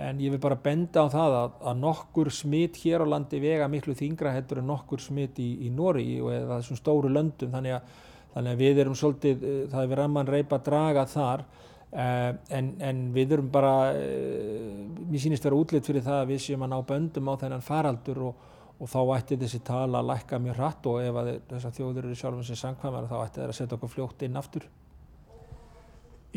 en 0.00 0.20
ég 0.20 0.34
vil 0.34 0.40
bara 0.40 0.58
benda 0.60 1.04
á 1.04 1.08
það 1.12 1.36
að, 1.38 1.54
að 1.70 1.80
nokkur 1.80 2.30
smitt 2.32 2.76
hér 2.82 3.04
á 3.04 3.12
landi 3.14 3.40
vega 3.40 3.68
miklu 3.68 3.96
þingra 3.96 4.34
heldur 4.36 4.60
en 4.60 4.68
nokkur 4.68 5.00
smitt 5.00 5.40
í, 5.40 5.48
í 5.64 5.72
Nóri 5.72 6.04
og 6.20 6.34
eða 6.34 6.60
þessum 6.60 6.80
stóru 6.82 7.08
löndum. 7.12 7.52
Þannig 7.52 7.78
að, 7.78 7.96
þannig 8.36 8.52
að 8.52 8.62
við 8.66 8.84
erum 8.84 9.00
svolítið, 9.00 9.40
uh, 9.40 9.64
það 9.72 9.82
er 9.82 9.90
verið 9.94 10.04
að 10.04 10.14
mann 10.18 10.32
reypa 10.36 10.60
að 10.60 10.68
draga 10.68 11.08
þar. 11.08 11.48
Uh, 11.90 12.30
en, 12.60 12.70
en 12.84 13.02
við 13.16 13.36
erum 13.38 13.48
bara, 13.52 13.74
mér 13.96 15.24
sýnist 15.24 15.48
vera 15.48 15.56
útlitt 15.58 15.88
fyrir 15.88 16.04
það 16.04 16.20
að 16.26 16.32
við 16.34 16.44
séum 16.44 16.68
að 16.68 16.74
ná 16.76 16.78
böndum 16.92 17.32
á 17.32 17.40
þennan 17.40 17.64
faraldur 17.66 18.24
og 18.28 18.48
og 18.80 18.88
þá 18.88 19.00
ætti 19.18 19.36
þessi 19.40 19.60
tala 19.64 20.00
að 20.00 20.10
lækka 20.14 20.38
mjög 20.40 20.56
hratt 20.56 20.86
og 20.88 21.02
ef 21.04 21.18
þessar 21.50 21.74
þjóður 21.76 22.06
eru 22.06 22.16
sjálfum 22.16 22.46
sem 22.48 22.60
sangkvæmar 22.60 23.10
þá 23.10 23.16
ætti 23.20 23.42
það 23.42 23.50
að 23.52 23.58
setja 23.58 23.76
okkur 23.76 23.92
fljótt 23.94 24.24
inn 24.24 24.40
aftur. 24.40 24.64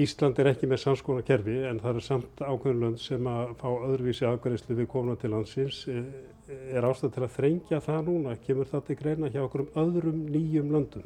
Ísland 0.03 0.39
er 0.41 0.49
ekki 0.49 0.67
með 0.67 0.81
samskona 0.81 1.23
kerfi 1.25 1.55
en 1.69 1.79
það 1.79 1.99
er 1.99 2.05
samt 2.07 2.39
ákveðunlönd 2.41 2.99
sem 2.99 3.27
að 3.29 3.51
fá 3.59 3.67
öðruvísi 3.71 4.25
aðgæðislu 4.25 4.77
við 4.79 4.87
komuna 4.89 5.19
til 5.21 5.29
landsins. 5.35 5.83
E, 5.85 6.01
er 6.73 6.87
ástæð 6.87 7.13
til 7.13 7.23
að 7.27 7.35
þrengja 7.35 7.81
það 7.85 8.07
núna? 8.09 8.33
Kemur 8.47 8.71
það 8.71 8.87
til 8.87 8.97
greina 8.99 9.29
hjá 9.29 9.43
okkur 9.43 9.67
um 9.67 9.75
öðrum 9.83 10.23
nýjum 10.33 10.73
löndum? 10.73 11.05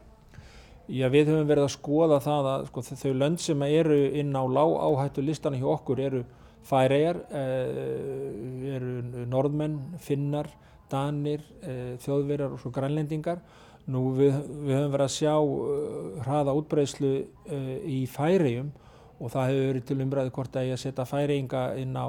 Já, 0.87 1.09
við 1.11 1.33
höfum 1.33 1.49
verið 1.49 1.67
að 1.67 1.73
skoða 1.73 2.21
það 2.23 2.49
að 2.53 2.65
sko, 2.69 2.83
þau 3.03 3.13
lönd 3.19 3.43
sem 3.43 3.63
eru 3.67 3.97
inn 4.21 4.31
á 4.31 4.43
lág 4.47 4.75
áhættu 4.87 5.25
listana 5.25 5.59
hjá 5.59 5.67
okkur 5.73 5.99
eru 5.99 6.23
færegar, 6.63 7.19
eh, 7.35 8.71
eru 8.71 9.25
norðmenn, 9.27 9.75
finnar, 9.99 10.47
danir, 10.91 11.43
eh, 11.61 11.95
þjóðverjar 12.03 12.53
og 12.55 12.61
svo 12.61 12.71
grænlendingar. 12.75 13.41
Nú 13.87 14.11
við, 14.17 14.35
við 14.67 14.75
höfum 14.75 14.91
verið 14.91 15.05
að 15.05 15.13
sjá 15.15 15.33
uh, 15.39 16.23
hraða 16.25 16.55
útbreyslu 16.59 17.11
uh, 17.23 17.69
í 17.87 18.01
færiðum 18.11 18.73
og 19.17 19.31
það 19.31 19.47
hefur 19.47 19.69
verið 19.69 19.85
til 19.87 19.97
umræðu 20.03 20.33
hvort 20.35 20.57
að 20.59 20.67
ég 20.67 20.75
að 20.75 20.81
setja 20.81 21.05
færiðinga 21.07 21.61
inn 21.79 21.95
á 21.95 22.07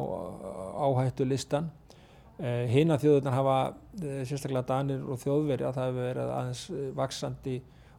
áhættu 0.82 1.28
listan. 1.28 1.70
Uh, 2.38 2.66
Hina 2.70 2.98
þjóðurnar 2.98 3.36
hafa, 3.36 3.58
sérstaklega 4.26 4.66
danir 4.72 5.06
og 5.06 5.22
þjóðverja, 5.22 5.70
það 5.76 5.88
hefur 5.92 6.08
verið 6.08 6.34
aðeins 6.34 6.66
vaksandi 6.98 7.56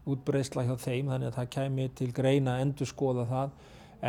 útbreysla 0.09 0.67
hjá 0.67 0.75
þeim 0.79 1.13
þannig 1.13 1.31
að 1.31 1.39
það 1.39 1.49
kæmi 1.55 1.89
til 1.95 2.11
greina 2.15 2.57
að 2.57 2.67
endur 2.67 2.91
skoða 2.91 3.27
það. 3.31 3.57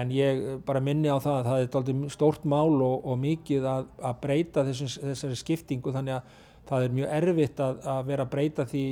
En 0.00 0.12
ég 0.14 0.44
bara 0.66 0.82
minni 0.82 1.10
á 1.10 1.18
það 1.18 1.38
að 1.38 1.48
það 1.48 1.94
er 2.02 2.12
stórt 2.14 2.44
mál 2.46 2.74
og, 2.78 3.06
og 3.06 3.18
mikið 3.22 3.66
að, 3.66 3.88
að 4.06 4.20
breyta 4.22 4.66
þessum, 4.66 4.90
þessari 5.10 5.38
skiptingu 5.38 5.94
þannig 5.94 6.18
að 6.18 6.38
það 6.68 6.84
er 6.84 6.94
mjög 6.96 7.12
erfitt 7.18 7.60
að, 7.64 7.82
að 7.92 8.00
vera 8.10 8.26
að 8.26 8.32
breyta 8.34 8.66
því 8.68 8.84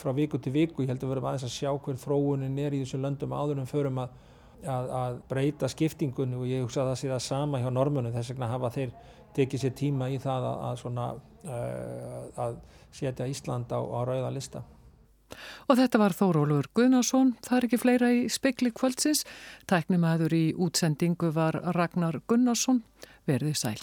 frá 0.00 0.12
viku 0.16 0.40
til 0.42 0.52
viku. 0.56 0.82
Ég 0.82 0.92
held 0.92 1.00
að 1.02 1.06
við 1.06 1.14
verum 1.14 1.30
aðeins 1.30 1.46
að 1.46 1.54
sjá 1.54 1.70
hver 1.72 2.02
þróunin 2.02 2.60
er 2.62 2.76
í 2.76 2.82
þessum 2.82 3.06
löndum 3.06 3.34
áður 3.36 3.62
en 3.62 3.70
förum 3.70 4.02
að, 4.02 4.18
að, 4.64 4.92
að 4.98 5.18
breyta 5.30 5.70
skiptingunni 5.70 6.38
og 6.38 6.50
ég 6.50 6.66
hugsa 6.66 6.82
að 6.82 6.92
það 6.92 7.00
sé 7.02 7.12
það 7.12 7.24
sama 7.28 7.62
hjá 7.62 7.70
normunum. 7.70 8.14
Þess 8.16 8.34
vegna 8.34 8.50
hafa 8.52 8.72
þeir 8.74 8.94
tekið 9.36 9.64
sér 9.64 9.74
tíma 9.78 10.10
í 10.12 10.20
það 10.22 10.48
svona, 10.82 11.08
uh, 11.46 12.22
að 12.46 12.60
setja 12.92 13.28
Ísland 13.30 13.72
á, 13.72 13.80
á 13.80 14.00
rauða 14.08 14.32
lista. 14.34 14.64
Og 15.70 15.78
þetta 15.78 16.00
var 16.02 16.12
Þórólur 16.16 16.68
Gunnarsson, 16.76 17.32
það 17.40 17.56
er 17.56 17.66
ekki 17.68 17.80
fleira 17.80 18.10
í 18.12 18.20
spekli 18.32 18.72
kvöldsins. 18.76 19.24
Tæknum 19.70 20.04
aður 20.04 20.36
í 20.36 20.44
útsendingu 20.52 21.32
var 21.32 21.56
Ragnar 21.76 22.20
Gunnarsson, 22.28 22.82
verði 23.28 23.56
sæl. 23.56 23.80